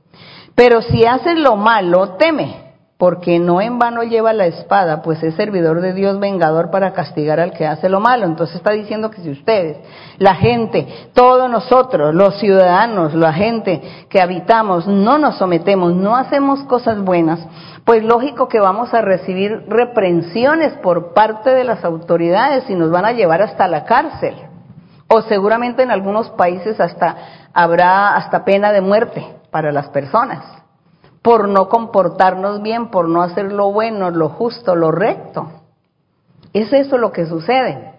[0.56, 2.69] Pero si haces lo malo, teme
[3.00, 7.40] porque no en vano lleva la espada, pues es servidor de Dios vengador para castigar
[7.40, 8.26] al que hace lo malo.
[8.26, 9.78] Entonces está diciendo que si ustedes,
[10.18, 16.62] la gente, todos nosotros, los ciudadanos, la gente que habitamos, no nos sometemos, no hacemos
[16.64, 17.40] cosas buenas,
[17.86, 23.06] pues lógico que vamos a recibir reprensiones por parte de las autoridades y nos van
[23.06, 24.36] a llevar hasta la cárcel.
[25.08, 27.16] O seguramente en algunos países hasta
[27.54, 30.60] habrá hasta pena de muerte para las personas
[31.30, 35.48] por no comportarnos bien, por no hacer lo bueno, lo justo, lo recto.
[36.54, 37.94] Es eso lo que sucede.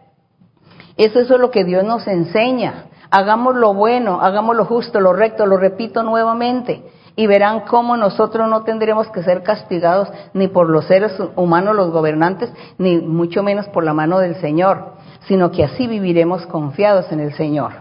[0.96, 2.86] Es eso lo que Dios nos enseña.
[3.08, 6.82] Hagamos lo bueno, hagamos lo justo, lo recto, lo repito nuevamente.
[7.14, 11.92] Y verán cómo nosotros no tendremos que ser castigados ni por los seres humanos, los
[11.92, 14.94] gobernantes, ni mucho menos por la mano del Señor,
[15.28, 17.74] sino que así viviremos confiados en el Señor.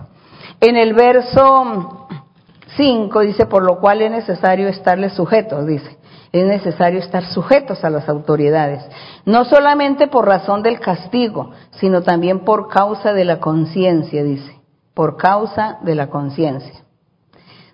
[0.62, 2.08] En el verso
[2.76, 5.98] 5 dice, por lo cual es necesario estarles sujetos, dice.
[6.32, 8.88] Es necesario estar sujetos a las autoridades,
[9.26, 14.60] no solamente por razón del castigo, sino también por causa de la conciencia, dice,
[14.94, 16.82] por causa de la conciencia.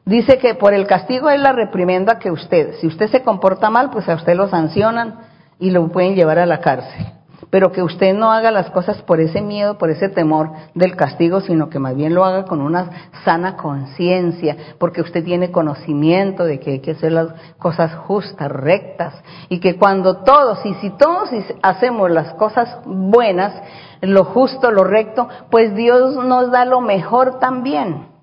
[0.05, 3.89] Dice que por el castigo es la reprimenda que usted, si usted se comporta mal,
[3.89, 5.19] pues a usted lo sancionan
[5.59, 7.15] y lo pueden llevar a la cárcel
[7.49, 11.41] pero que usted no haga las cosas por ese miedo, por ese temor del castigo,
[11.41, 12.89] sino que más bien lo haga con una
[13.23, 19.13] sana conciencia, porque usted tiene conocimiento de que hay que hacer las cosas justas, rectas,
[19.49, 21.29] y que cuando todos, y si todos
[21.61, 23.53] hacemos las cosas buenas,
[24.01, 28.14] lo justo, lo recto, pues Dios nos da lo mejor también.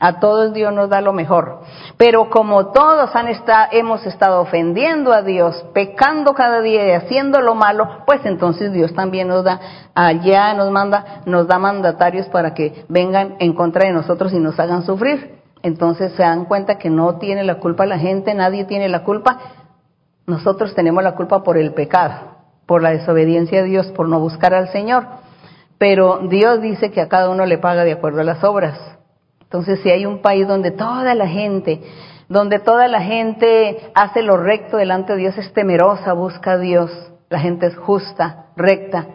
[0.00, 1.60] A todos Dios nos da lo mejor.
[1.96, 3.28] Pero como todos han
[3.72, 8.94] hemos estado ofendiendo a Dios, pecando cada día y haciendo lo malo, pues entonces Dios
[8.94, 9.60] también nos da,
[9.94, 14.58] allá nos manda, nos da mandatarios para que vengan en contra de nosotros y nos
[14.60, 15.38] hagan sufrir.
[15.62, 19.38] Entonces se dan cuenta que no tiene la culpa la gente, nadie tiene la culpa.
[20.26, 22.36] Nosotros tenemos la culpa por el pecado,
[22.66, 25.06] por la desobediencia a Dios, por no buscar al Señor.
[25.78, 28.97] Pero Dios dice que a cada uno le paga de acuerdo a las obras.
[29.48, 31.80] Entonces, si hay un país donde toda la gente,
[32.28, 36.90] donde toda la gente hace lo recto delante de Dios, es temerosa, busca a Dios,
[37.30, 39.06] la gente es justa, recta,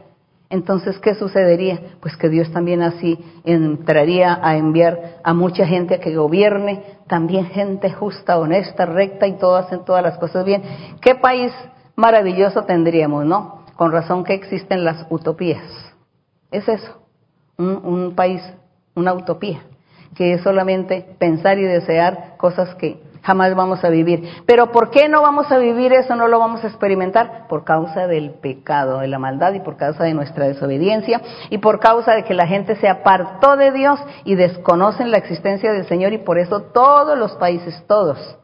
[0.49, 1.79] Entonces, ¿qué sucedería?
[1.99, 7.45] Pues que Dios también así entraría a enviar a mucha gente a que gobierne, también
[7.47, 10.61] gente justa, honesta, recta y todos hacen todas las cosas bien.
[11.01, 11.51] ¿Qué país
[11.95, 13.65] maravilloso tendríamos, no?
[13.75, 15.63] Con razón que existen las utopías.
[16.51, 17.01] Es eso,
[17.57, 18.41] un, un país,
[18.93, 19.61] una utopía,
[20.15, 24.29] que es solamente pensar y desear cosas que jamás vamos a vivir.
[24.45, 27.47] Pero ¿por qué no vamos a vivir eso, no lo vamos a experimentar?
[27.47, 31.79] Por causa del pecado, de la maldad y por causa de nuestra desobediencia y por
[31.79, 36.13] causa de que la gente se apartó de Dios y desconocen la existencia del Señor
[36.13, 38.37] y por eso todos los países, todos,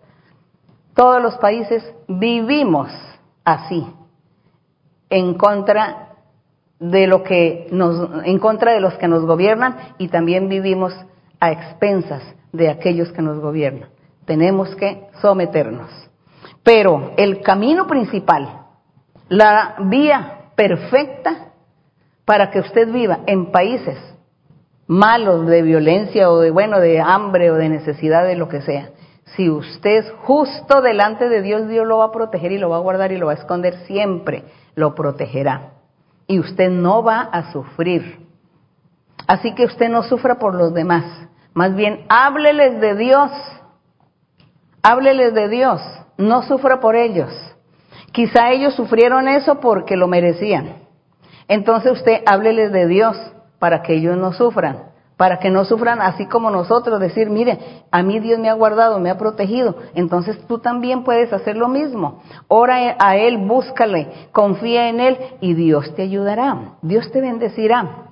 [0.95, 2.89] todos los países vivimos
[3.43, 3.85] así,
[5.09, 6.07] en contra
[6.79, 10.93] de lo que nos, en contra de los que nos gobiernan y también vivimos
[11.39, 13.89] a expensas de aquellos que nos gobiernan
[14.29, 15.89] tenemos que someternos.
[16.61, 18.67] Pero el camino principal,
[19.27, 21.47] la vía perfecta
[22.25, 23.97] para que usted viva en países
[24.85, 28.91] malos de violencia o de bueno, de hambre o de necesidad de lo que sea.
[29.35, 32.77] Si usted es justo delante de Dios, Dios lo va a proteger y lo va
[32.77, 34.43] a guardar y lo va a esconder siempre,
[34.75, 35.71] lo protegerá.
[36.27, 38.27] Y usted no va a sufrir.
[39.29, 41.05] Así que usted no sufra por los demás.
[41.53, 43.31] Más bien, hábleles de Dios
[44.81, 45.81] Hábleles de Dios,
[46.17, 47.29] no sufra por ellos.
[48.13, 50.77] Quizá ellos sufrieron eso porque lo merecían.
[51.49, 53.17] Entonces usted hábleles de Dios
[53.59, 54.85] para que ellos no sufran,
[55.17, 58.99] para que no sufran así como nosotros, decir, mire, a mí Dios me ha guardado,
[58.99, 62.21] me ha protegido, entonces tú también puedes hacer lo mismo.
[62.47, 68.08] Ora a Él, búscale, confía en Él y Dios te ayudará, Dios te bendecirá.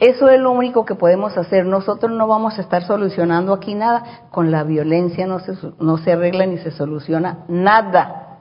[0.00, 1.66] Eso es lo único que podemos hacer.
[1.66, 4.22] Nosotros no vamos a estar solucionando aquí nada.
[4.30, 8.38] Con la violencia no se, no se arregla ni se soluciona nada.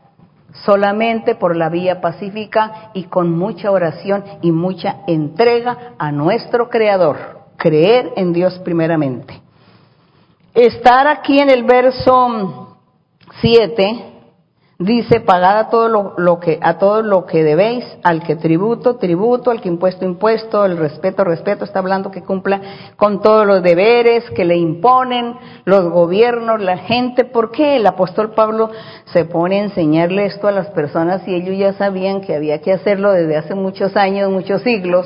[0.65, 7.17] Solamente por la vía pacífica y con mucha oración y mucha entrega a nuestro Creador.
[7.57, 9.41] Creer en Dios primeramente.
[10.53, 12.77] Estar aquí en el verso
[13.41, 14.08] 7
[14.79, 19.51] dice pagad a todo lo, que a todo lo que debéis al que tributo tributo
[19.51, 22.61] al que impuesto impuesto el respeto respeto está hablando que cumpla
[22.95, 27.25] con todos los deberes que le imponen los gobiernos la gente.
[27.25, 28.71] ¿por qué el apóstol Pablo
[29.11, 32.71] se pone a enseñarle esto a las personas y ellos ya sabían que había que
[32.71, 35.05] hacerlo desde hace muchos años muchos siglos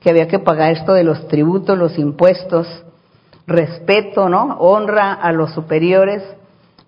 [0.00, 2.68] que había que pagar esto de los tributos los impuestos
[3.46, 6.22] respeto no honra a los superiores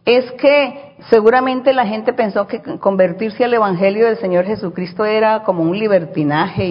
[0.09, 5.63] es que seguramente la gente pensó que convertirse al Evangelio del Señor Jesucristo era como
[5.63, 6.65] un libertinaje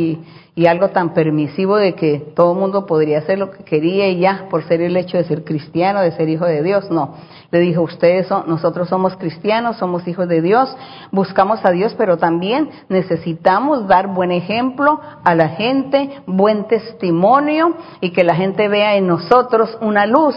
[0.56, 4.22] y, algo tan permisivo de que todo el mundo podría hacer lo que quería y
[4.22, 6.90] ya, por ser el hecho de ser cristiano, de ser hijo de Dios.
[6.90, 7.14] No,
[7.52, 10.76] le dijo, ustedes son, nosotros somos cristianos, somos hijos de Dios,
[11.12, 18.10] buscamos a Dios, pero también necesitamos dar buen ejemplo a la gente, buen testimonio y
[18.10, 20.36] que la gente vea en nosotros una luz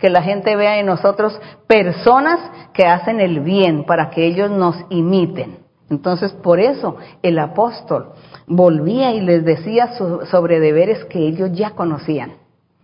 [0.00, 2.40] que la gente vea en nosotros personas
[2.72, 5.58] que hacen el bien para que ellos nos imiten.
[5.90, 8.12] Entonces, por eso el apóstol
[8.46, 9.92] volvía y les decía
[10.30, 12.32] sobre deberes que ellos ya conocían.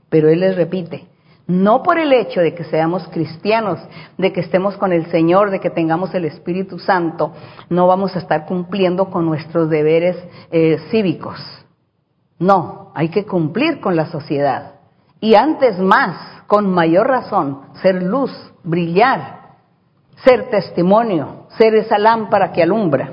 [0.09, 1.07] Pero él les repite,
[1.47, 3.79] no por el hecho de que seamos cristianos,
[4.19, 7.33] de que estemos con el Señor, de que tengamos el Espíritu Santo,
[7.71, 10.17] no vamos a estar cumpliendo con nuestros deberes
[10.51, 11.41] eh, cívicos.
[12.39, 14.75] No, hay que cumplir con la sociedad.
[15.21, 18.31] Y antes más, con mayor razón, ser luz,
[18.63, 19.41] brillar,
[20.25, 23.11] ser testimonio, ser esa lámpara que alumbra.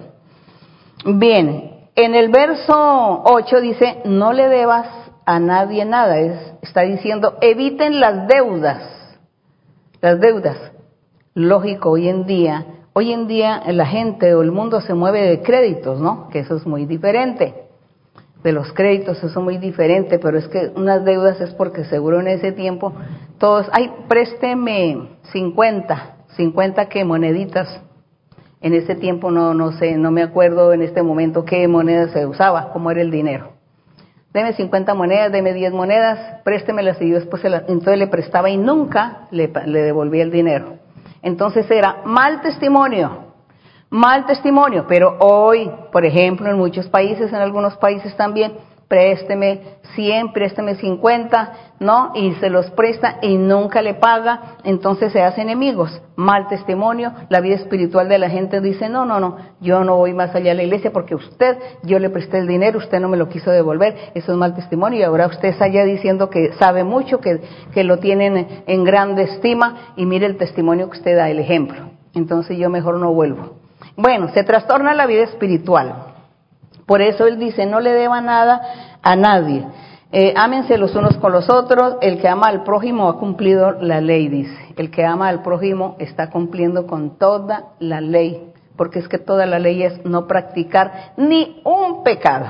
[1.06, 4.88] Bien, en el verso 8 dice, no le debas
[5.26, 6.18] a nadie nada,
[6.62, 9.18] está diciendo, eviten las deudas,
[10.02, 10.58] las deudas.
[11.34, 15.42] Lógico, hoy en día, hoy en día la gente o el mundo se mueve de
[15.42, 16.30] créditos, ¿no?
[16.30, 17.62] Que eso es muy diferente
[18.44, 22.20] de los créditos, eso es muy diferente, pero es que unas deudas es porque seguro
[22.20, 22.94] en ese tiempo
[23.38, 27.82] todos, ay, présteme 50, 50 que moneditas.
[28.62, 32.26] En ese tiempo no, no sé, no me acuerdo en este momento qué moneda se
[32.26, 33.52] usaba, cómo era el dinero.
[34.34, 38.50] Deme 50 monedas, deme 10 monedas, préstemelas y yo después se las, entonces le prestaba
[38.50, 40.78] y nunca le, le devolvía el dinero.
[41.22, 43.23] Entonces era mal testimonio,
[43.94, 48.54] mal testimonio, pero hoy, por ejemplo, en muchos países, en algunos países también,
[48.88, 49.62] présteme
[49.94, 52.12] 100, présteme 50, ¿no?
[52.16, 56.02] Y se los presta y nunca le paga, entonces se hace enemigos.
[56.16, 60.16] Mal testimonio, la vida espiritual de la gente dice, no, no, no, yo no voy
[60.16, 63.18] más allá de la iglesia porque usted, yo le presté el dinero, usted no me
[63.18, 66.84] lo quiso devolver, eso es mal testimonio y ahora usted está allá diciendo que sabe
[66.84, 67.41] mucho, que,
[67.72, 71.91] que lo tienen en grande estima y mire el testimonio que usted da, el ejemplo.
[72.16, 73.62] Entonces yo mejor no vuelvo.
[73.96, 76.14] Bueno, se trastorna la vida espiritual.
[76.86, 78.62] Por eso él dice, no le deba nada
[79.02, 79.66] a nadie.
[80.12, 81.96] Eh, ámense los unos con los otros.
[82.02, 84.74] El que ama al prójimo ha cumplido la ley, dice.
[84.78, 88.52] El que ama al prójimo está cumpliendo con toda la ley.
[88.76, 92.48] Porque es que toda la ley es no practicar ni un pecado.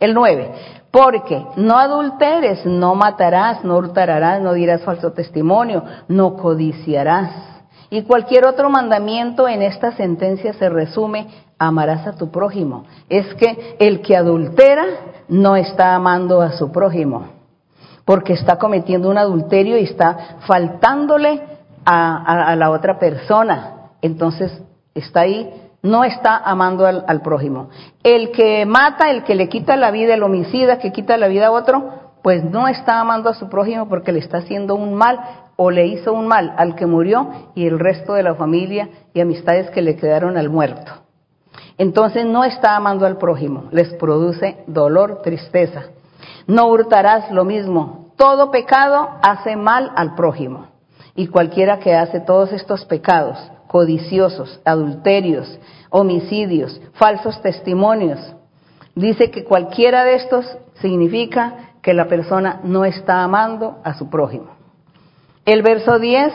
[0.00, 0.52] El 9.
[0.90, 7.55] Porque no adulteres, no matarás, no hurtarás, no dirás falso testimonio, no codiciarás.
[7.90, 11.28] Y cualquier otro mandamiento en esta sentencia se resume,
[11.58, 12.84] amarás a tu prójimo.
[13.08, 14.84] Es que el que adultera
[15.28, 17.28] no está amando a su prójimo,
[18.04, 21.42] porque está cometiendo un adulterio y está faltándole
[21.84, 23.90] a, la otra persona.
[24.02, 24.52] Entonces
[24.94, 25.50] está ahí,
[25.82, 27.70] no está amando al, al prójimo.
[28.02, 31.46] El que mata, el que le quita la vida, el homicida que quita la vida
[31.46, 35.20] a otro, pues no está amando a su prójimo porque le está haciendo un mal
[35.54, 39.20] o le hizo un mal al que murió y el resto de la familia y
[39.20, 40.90] amistades que le quedaron al muerto.
[41.78, 45.84] Entonces no está amando al prójimo, les produce dolor, tristeza.
[46.48, 48.06] No hurtarás lo mismo.
[48.16, 50.66] Todo pecado hace mal al prójimo.
[51.14, 55.60] Y cualquiera que hace todos estos pecados, codiciosos, adulterios,
[55.90, 58.18] homicidios, falsos testimonios,
[58.96, 64.48] dice que cualquiera de estos significa que la persona no está amando a su prójimo.
[65.44, 66.32] El verso 10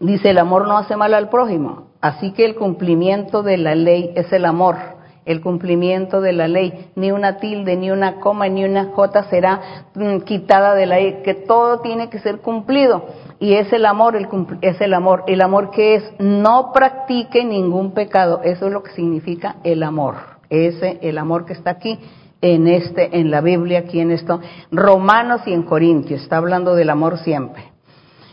[0.00, 1.86] dice, el amor no hace mal al prójimo.
[2.02, 4.76] Así que el cumplimiento de la ley es el amor,
[5.24, 6.90] el cumplimiento de la ley.
[6.94, 11.22] Ni una tilde, ni una coma, ni una jota será mm, quitada de la ley,
[11.24, 13.06] que todo tiene que ser cumplido.
[13.40, 14.28] Y es el amor, el,
[14.60, 15.24] es el amor.
[15.26, 18.42] El amor que es no practique ningún pecado.
[18.44, 20.16] Eso es lo que significa el amor.
[20.50, 21.98] Ese, el amor que está aquí
[22.44, 24.38] en este, en la Biblia, aquí en esto,
[24.70, 27.72] Romanos y en Corintios, está hablando del amor siempre.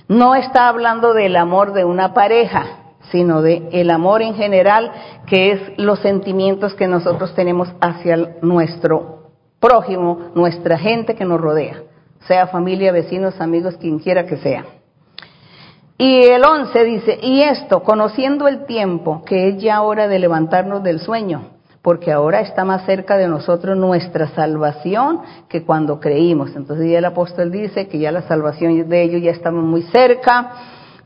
[0.10, 2.66] No está hablando del amor de una pareja,
[3.10, 4.92] sino de el amor en general,
[5.28, 9.32] que es los sentimientos que nosotros tenemos hacia nuestro
[9.62, 11.84] prójimo, nuestra gente que nos rodea,
[12.28, 14.66] sea familia, vecinos, amigos, quien quiera que sea.
[15.98, 20.84] Y el 11 dice, y esto, conociendo el tiempo, que es ya hora de levantarnos
[20.84, 26.56] del sueño, porque ahora está más cerca de nosotros nuestra salvación que cuando creímos.
[26.56, 30.52] Entonces ya el apóstol dice que ya la salvación de ellos ya estamos muy cerca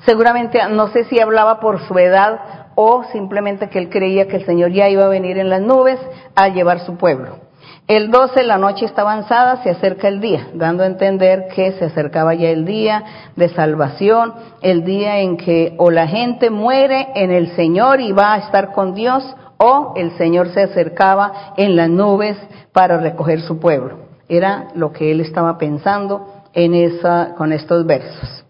[0.06, 2.40] Seguramente, no sé si hablaba por su edad
[2.76, 6.00] o simplemente que él creía que el Señor ya iba a venir en las nubes
[6.36, 7.40] a llevar su pueblo.
[7.88, 11.86] El 12, la noche está avanzada, se acerca el día, dando a entender que se
[11.86, 13.04] acercaba ya el día
[13.36, 18.34] de salvación, el día en que o la gente muere en el Señor y va
[18.34, 19.24] a estar con Dios,
[19.58, 22.38] o el Señor se acercaba en las nubes
[22.72, 24.00] para recoger su pueblo.
[24.28, 28.46] Era lo que él estaba pensando en esa, con estos versos.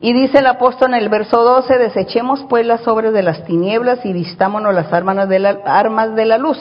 [0.00, 4.04] Y dice el apóstol en el verso 12, desechemos pues las obras de las tinieblas
[4.04, 6.58] y vistámonos las armas de armas de la luz.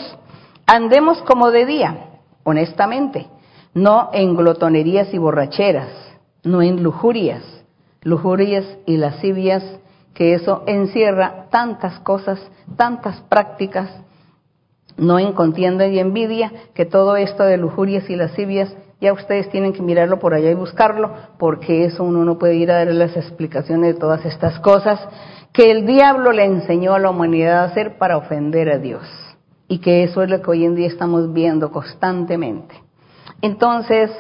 [0.66, 1.98] Andemos como de día,
[2.44, 3.28] honestamente,
[3.74, 5.90] no en glotonerías y borracheras,
[6.44, 7.44] no en lujurias,
[8.02, 9.64] lujurias y lascivias,
[10.16, 12.40] que eso encierra tantas cosas,
[12.76, 13.90] tantas prácticas,
[14.98, 19.74] no en contienda y envidia, que todo esto de lujurias y lascivias ya ustedes tienen
[19.74, 23.16] que mirarlo por allá y buscarlo, porque eso uno no puede ir a dar las
[23.18, 25.00] explicaciones de todas estas cosas
[25.52, 29.04] que el diablo le enseñó a la humanidad a hacer para ofender a Dios.
[29.68, 32.76] Y que eso es lo que hoy en día estamos viendo constantemente.
[33.42, 34.12] Entonces,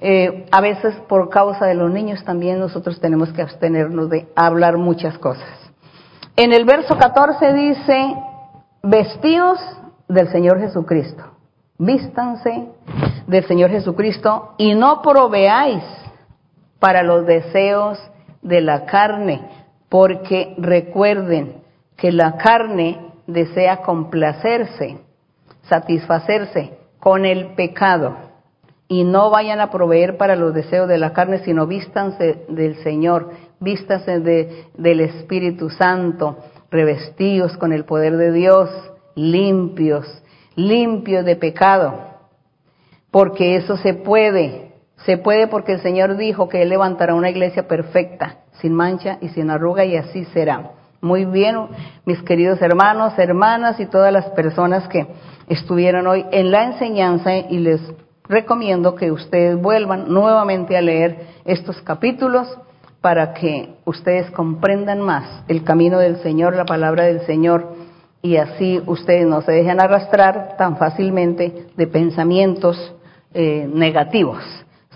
[0.00, 4.78] eh, a veces por causa de los niños también nosotros tenemos que abstenernos de hablar
[4.78, 5.48] muchas cosas.
[6.36, 8.14] En el verso 14 dice,
[8.82, 9.58] vestidos
[10.08, 11.30] del Señor Jesucristo
[11.80, 12.68] vístanse
[13.26, 15.82] del Señor Jesucristo y no proveáis
[16.78, 17.98] para los deseos
[18.42, 19.40] de la carne,
[19.88, 21.62] porque recuerden
[21.96, 24.98] que la carne desea complacerse,
[25.62, 28.29] satisfacerse con el pecado
[28.90, 33.30] y no vayan a proveer para los deseos de la carne, sino vístanse del Señor,
[33.60, 36.38] vístanse de, del Espíritu Santo,
[36.72, 38.68] revestidos con el poder de Dios,
[39.14, 40.06] limpios,
[40.56, 41.94] limpio de pecado,
[43.12, 44.72] porque eso se puede,
[45.06, 49.28] se puede porque el Señor dijo que Él levantará una iglesia perfecta, sin mancha y
[49.28, 50.72] sin arruga, y así será.
[51.00, 51.56] Muy bien,
[52.06, 55.06] mis queridos hermanos, hermanas y todas las personas que
[55.48, 57.80] estuvieron hoy en la enseñanza y les
[58.28, 62.48] recomiendo que ustedes vuelvan nuevamente a leer estos capítulos
[63.00, 67.74] para que ustedes comprendan más el camino del Señor, la palabra del Señor
[68.22, 72.94] y así ustedes no se dejen arrastrar tan fácilmente de pensamientos
[73.32, 74.42] eh, negativos,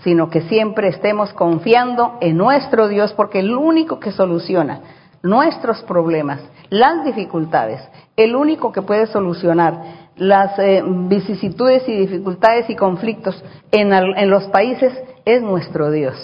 [0.03, 4.81] sino que siempre estemos confiando en nuestro Dios porque el único que soluciona
[5.23, 6.39] nuestros problemas,
[6.69, 7.81] las dificultades,
[8.15, 14.45] el único que puede solucionar las eh, vicisitudes y dificultades y conflictos en, en los
[14.45, 14.93] países
[15.25, 16.15] es nuestro Dios.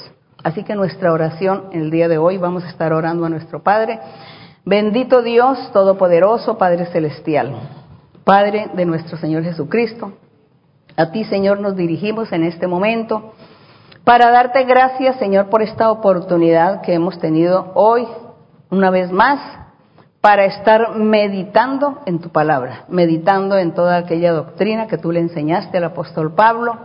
[0.43, 3.99] Así que nuestra oración el día de hoy vamos a estar orando a nuestro Padre.
[4.65, 7.53] Bendito Dios Todopoderoso, Padre Celestial,
[8.23, 10.13] Padre de nuestro Señor Jesucristo.
[10.97, 13.33] A ti, Señor, nos dirigimos en este momento
[14.03, 18.07] para darte gracias, Señor, por esta oportunidad que hemos tenido hoy,
[18.69, 19.39] una vez más,
[20.21, 25.79] para estar meditando en tu palabra, meditando en toda aquella doctrina que tú le enseñaste
[25.79, 26.77] al apóstol Pablo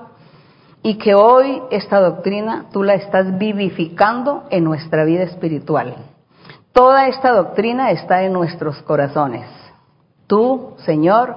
[0.82, 5.96] y que hoy esta doctrina tú la estás vivificando en nuestra vida espiritual.
[6.72, 9.46] Toda esta doctrina está en nuestros corazones.
[10.26, 11.36] Tú, Señor,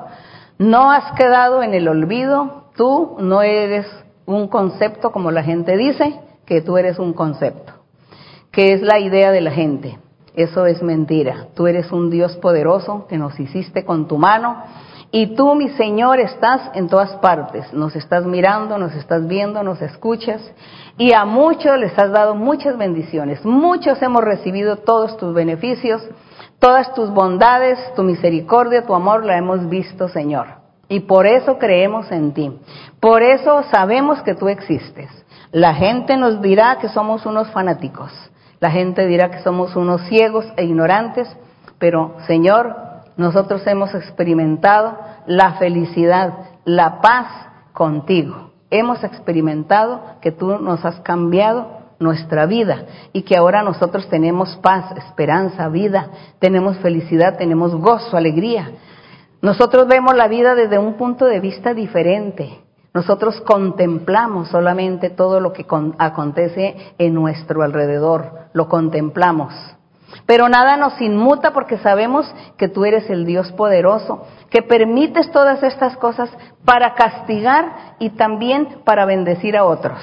[0.58, 3.86] no has quedado en el olvido, tú no eres
[4.26, 7.74] un concepto como la gente dice, que tú eres un concepto,
[8.52, 10.00] que es la idea de la gente.
[10.40, 11.48] Eso es mentira.
[11.54, 14.64] Tú eres un Dios poderoso que nos hiciste con tu mano
[15.12, 17.74] y tú, mi Señor, estás en todas partes.
[17.74, 20.42] Nos estás mirando, nos estás viendo, nos escuchas
[20.98, 23.44] y a muchos les has dado muchas bendiciones.
[23.44, 26.02] Muchos hemos recibido todos tus beneficios,
[26.58, 30.48] todas tus bondades, tu misericordia, tu amor, la hemos visto, Señor.
[30.88, 32.58] Y por eso creemos en ti.
[33.02, 35.10] Por eso sabemos que tú existes.
[35.52, 38.14] La gente nos dirá que somos unos fanáticos.
[38.60, 41.28] La gente dirá que somos unos ciegos e ignorantes.
[41.78, 42.76] Pero, Señor,
[43.16, 46.34] nosotros hemos experimentado la felicidad,
[46.66, 47.28] la paz
[47.74, 48.52] contigo.
[48.70, 54.96] Hemos experimentado que tú nos has cambiado nuestra vida y que ahora nosotros tenemos paz,
[54.98, 56.10] esperanza, vida,
[56.40, 58.72] tenemos felicidad, tenemos gozo, alegría.
[59.42, 62.62] Nosotros vemos la vida desde un punto de vista diferente.
[62.94, 65.66] Nosotros contemplamos solamente todo lo que
[66.00, 69.54] acontece en nuestro alrededor, lo contemplamos.
[70.26, 72.26] Pero nada nos inmuta porque sabemos
[72.58, 76.32] que tú eres el Dios poderoso, que permites todas estas cosas
[76.66, 80.00] para castigar y también para bendecir a otros.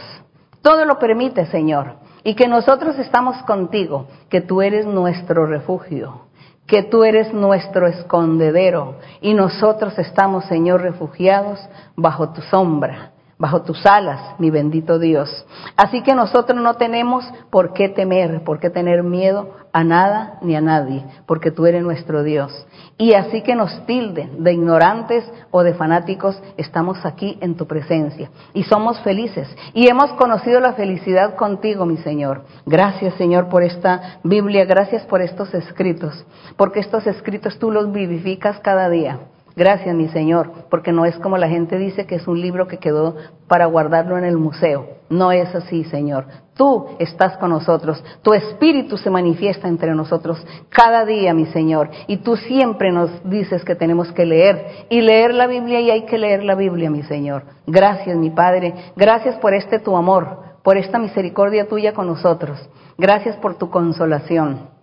[0.63, 6.26] Todo lo permite, Señor, y que nosotros estamos contigo, que tú eres nuestro refugio
[6.67, 11.61] que tú eres nuestro escondedero y nosotros estamos, Señor, refugiados
[11.97, 15.47] bajo tu sombra bajo tus alas, mi bendito Dios.
[15.77, 20.57] Así que nosotros no tenemos por qué temer, por qué tener miedo a nada ni
[20.57, 22.67] a nadie, porque tú eres nuestro Dios.
[22.97, 28.31] Y así que nos tilden de ignorantes o de fanáticos, estamos aquí en tu presencia
[28.55, 29.55] y somos felices.
[29.75, 32.45] Y hemos conocido la felicidad contigo, mi Señor.
[32.65, 36.25] Gracias, Señor, por esta Biblia, gracias por estos escritos,
[36.57, 39.19] porque estos escritos tú los vivificas cada día.
[39.57, 42.77] Gracias, mi Señor, porque no es como la gente dice que es un libro que
[42.77, 43.17] quedó
[43.49, 44.87] para guardarlo en el museo.
[45.09, 46.27] No es así, Señor.
[46.55, 48.05] Tú estás con nosotros.
[48.21, 51.89] Tu espíritu se manifiesta entre nosotros cada día, mi Señor.
[52.07, 56.05] Y tú siempre nos dices que tenemos que leer y leer la Biblia y hay
[56.05, 57.45] que leer la Biblia, mi Señor.
[57.67, 58.75] Gracias, mi Padre.
[58.95, 62.59] Gracias por este tu amor, por esta misericordia tuya con nosotros.
[62.99, 64.76] Gracias por tu consolación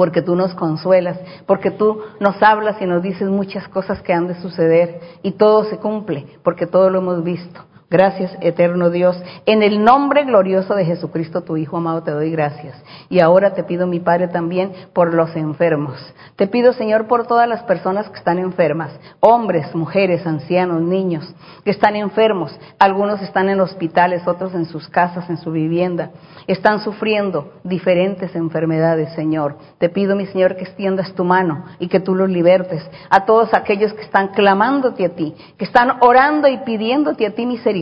[0.00, 4.28] porque tú nos consuelas, porque tú nos hablas y nos dices muchas cosas que han
[4.28, 7.60] de suceder y todo se cumple, porque todo lo hemos visto.
[7.90, 9.20] Gracias, eterno Dios.
[9.46, 12.80] En el nombre glorioso de Jesucristo, tu Hijo amado, te doy gracias.
[13.08, 15.98] Y ahora te pido, mi Padre, también por los enfermos.
[16.36, 21.34] Te pido, Señor, por todas las personas que están enfermas, hombres, mujeres, ancianos, niños,
[21.64, 22.56] que están enfermos.
[22.78, 26.10] Algunos están en hospitales, otros en sus casas, en su vivienda.
[26.46, 29.56] Están sufriendo diferentes enfermedades, Señor.
[29.78, 32.88] Te pido, mi Señor, que extiendas tu mano y que tú los libertes.
[33.10, 37.46] A todos aquellos que están clamándote a ti, que están orando y pidiéndote a ti
[37.46, 37.79] misericordia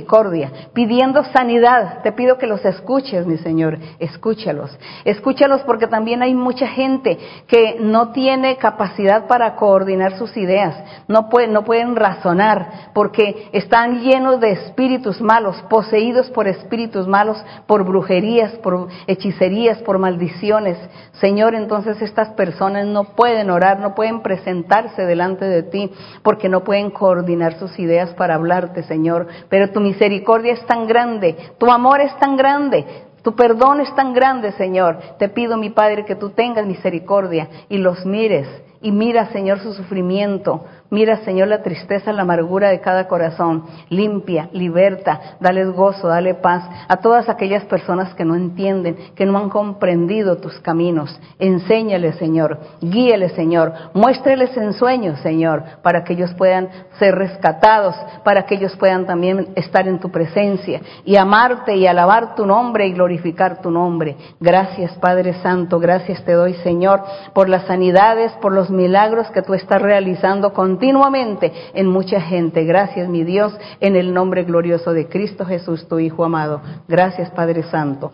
[0.72, 2.02] pidiendo sanidad.
[2.02, 4.76] Te pido que los escuches, mi Señor, escúchalos.
[5.04, 10.74] Escúchalos porque también hay mucha gente que no tiene capacidad para coordinar sus ideas,
[11.08, 17.42] no pueden, no pueden razonar porque están llenos de espíritus malos, poseídos por espíritus malos,
[17.66, 20.78] por brujerías, por hechicerías, por maldiciones.
[21.20, 25.90] Señor, entonces estas personas no pueden orar, no pueden presentarse delante de ti
[26.22, 29.26] porque no pueden coordinar sus ideas para hablarte, Señor.
[29.48, 32.84] Pero tu misericordia es tan grande, tu amor es tan grande,
[33.22, 34.98] tu perdón es tan grande, Señor.
[35.18, 38.46] Te pido, mi Padre, que tú tengas misericordia y los mires
[38.80, 43.64] y mira, Señor, su sufrimiento, Mira, Señor, la tristeza, la amargura de cada corazón.
[43.90, 49.36] Limpia, liberta, dales gozo, dale paz a todas aquellas personas que no entienden, que no
[49.36, 51.20] han comprendido tus caminos.
[51.38, 52.58] Enséñales, Señor.
[52.80, 53.72] Guíeles, Señor.
[53.92, 57.94] Muéstreles en sueños, Señor, para que ellos puedan ser rescatados,
[58.24, 62.86] para que ellos puedan también estar en tu presencia y amarte y alabar tu nombre
[62.86, 64.16] y glorificar tu nombre.
[64.40, 65.78] Gracias, Padre Santo.
[65.78, 67.02] Gracias te doy, Señor,
[67.34, 72.64] por las sanidades, por los milagros que tú estás realizando con continuamente en mucha gente.
[72.64, 76.60] Gracias, mi Dios, en el nombre glorioso de Cristo Jesús, tu Hijo amado.
[76.86, 78.12] Gracias, Padre Santo.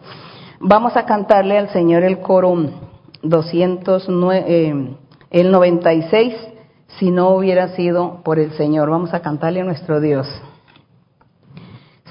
[0.61, 2.57] Vamos a cantarle al Señor el coro
[3.21, 4.97] 209, eh,
[5.31, 6.35] el 96,
[6.99, 8.89] si no hubiera sido por el Señor.
[8.89, 10.27] Vamos a cantarle a nuestro Dios.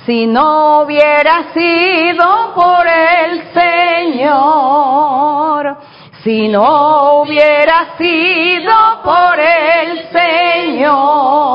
[0.06, 3.42] Si no hubiera sido por el
[4.14, 5.78] Señor,
[6.24, 11.50] si no hubiera sido por el Señor,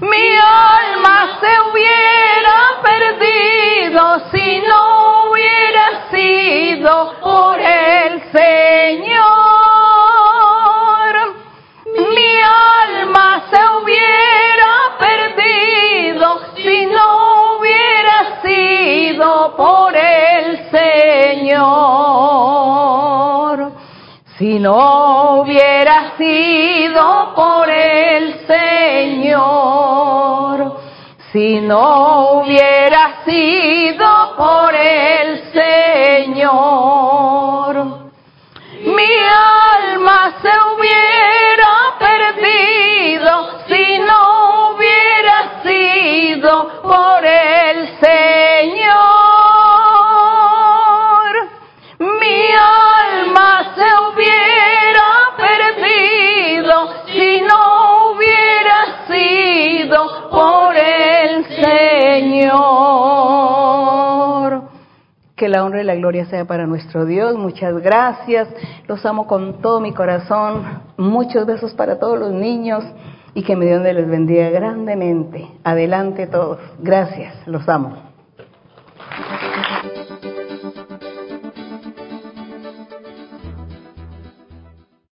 [0.00, 9.18] mi alma se hubiera perdido si no hubiera sido por el Señor.
[12.14, 23.07] Mi alma se hubiera perdido si no hubiera sido por el Señor.
[24.38, 29.98] Si no hubiera sido por el Señor.
[31.32, 37.57] Si no hubiera sido por el Señor.
[61.62, 62.68] Señor.
[65.36, 67.36] Que la honra y la gloria sea para nuestro Dios.
[67.36, 68.48] Muchas gracias.
[68.86, 70.64] Los amo con todo mi corazón.
[70.96, 72.84] Muchos besos para todos los niños
[73.34, 75.46] y que mi Dios les bendiga grandemente.
[75.62, 76.58] Adelante todos.
[76.80, 77.34] Gracias.
[77.46, 77.94] Los amo.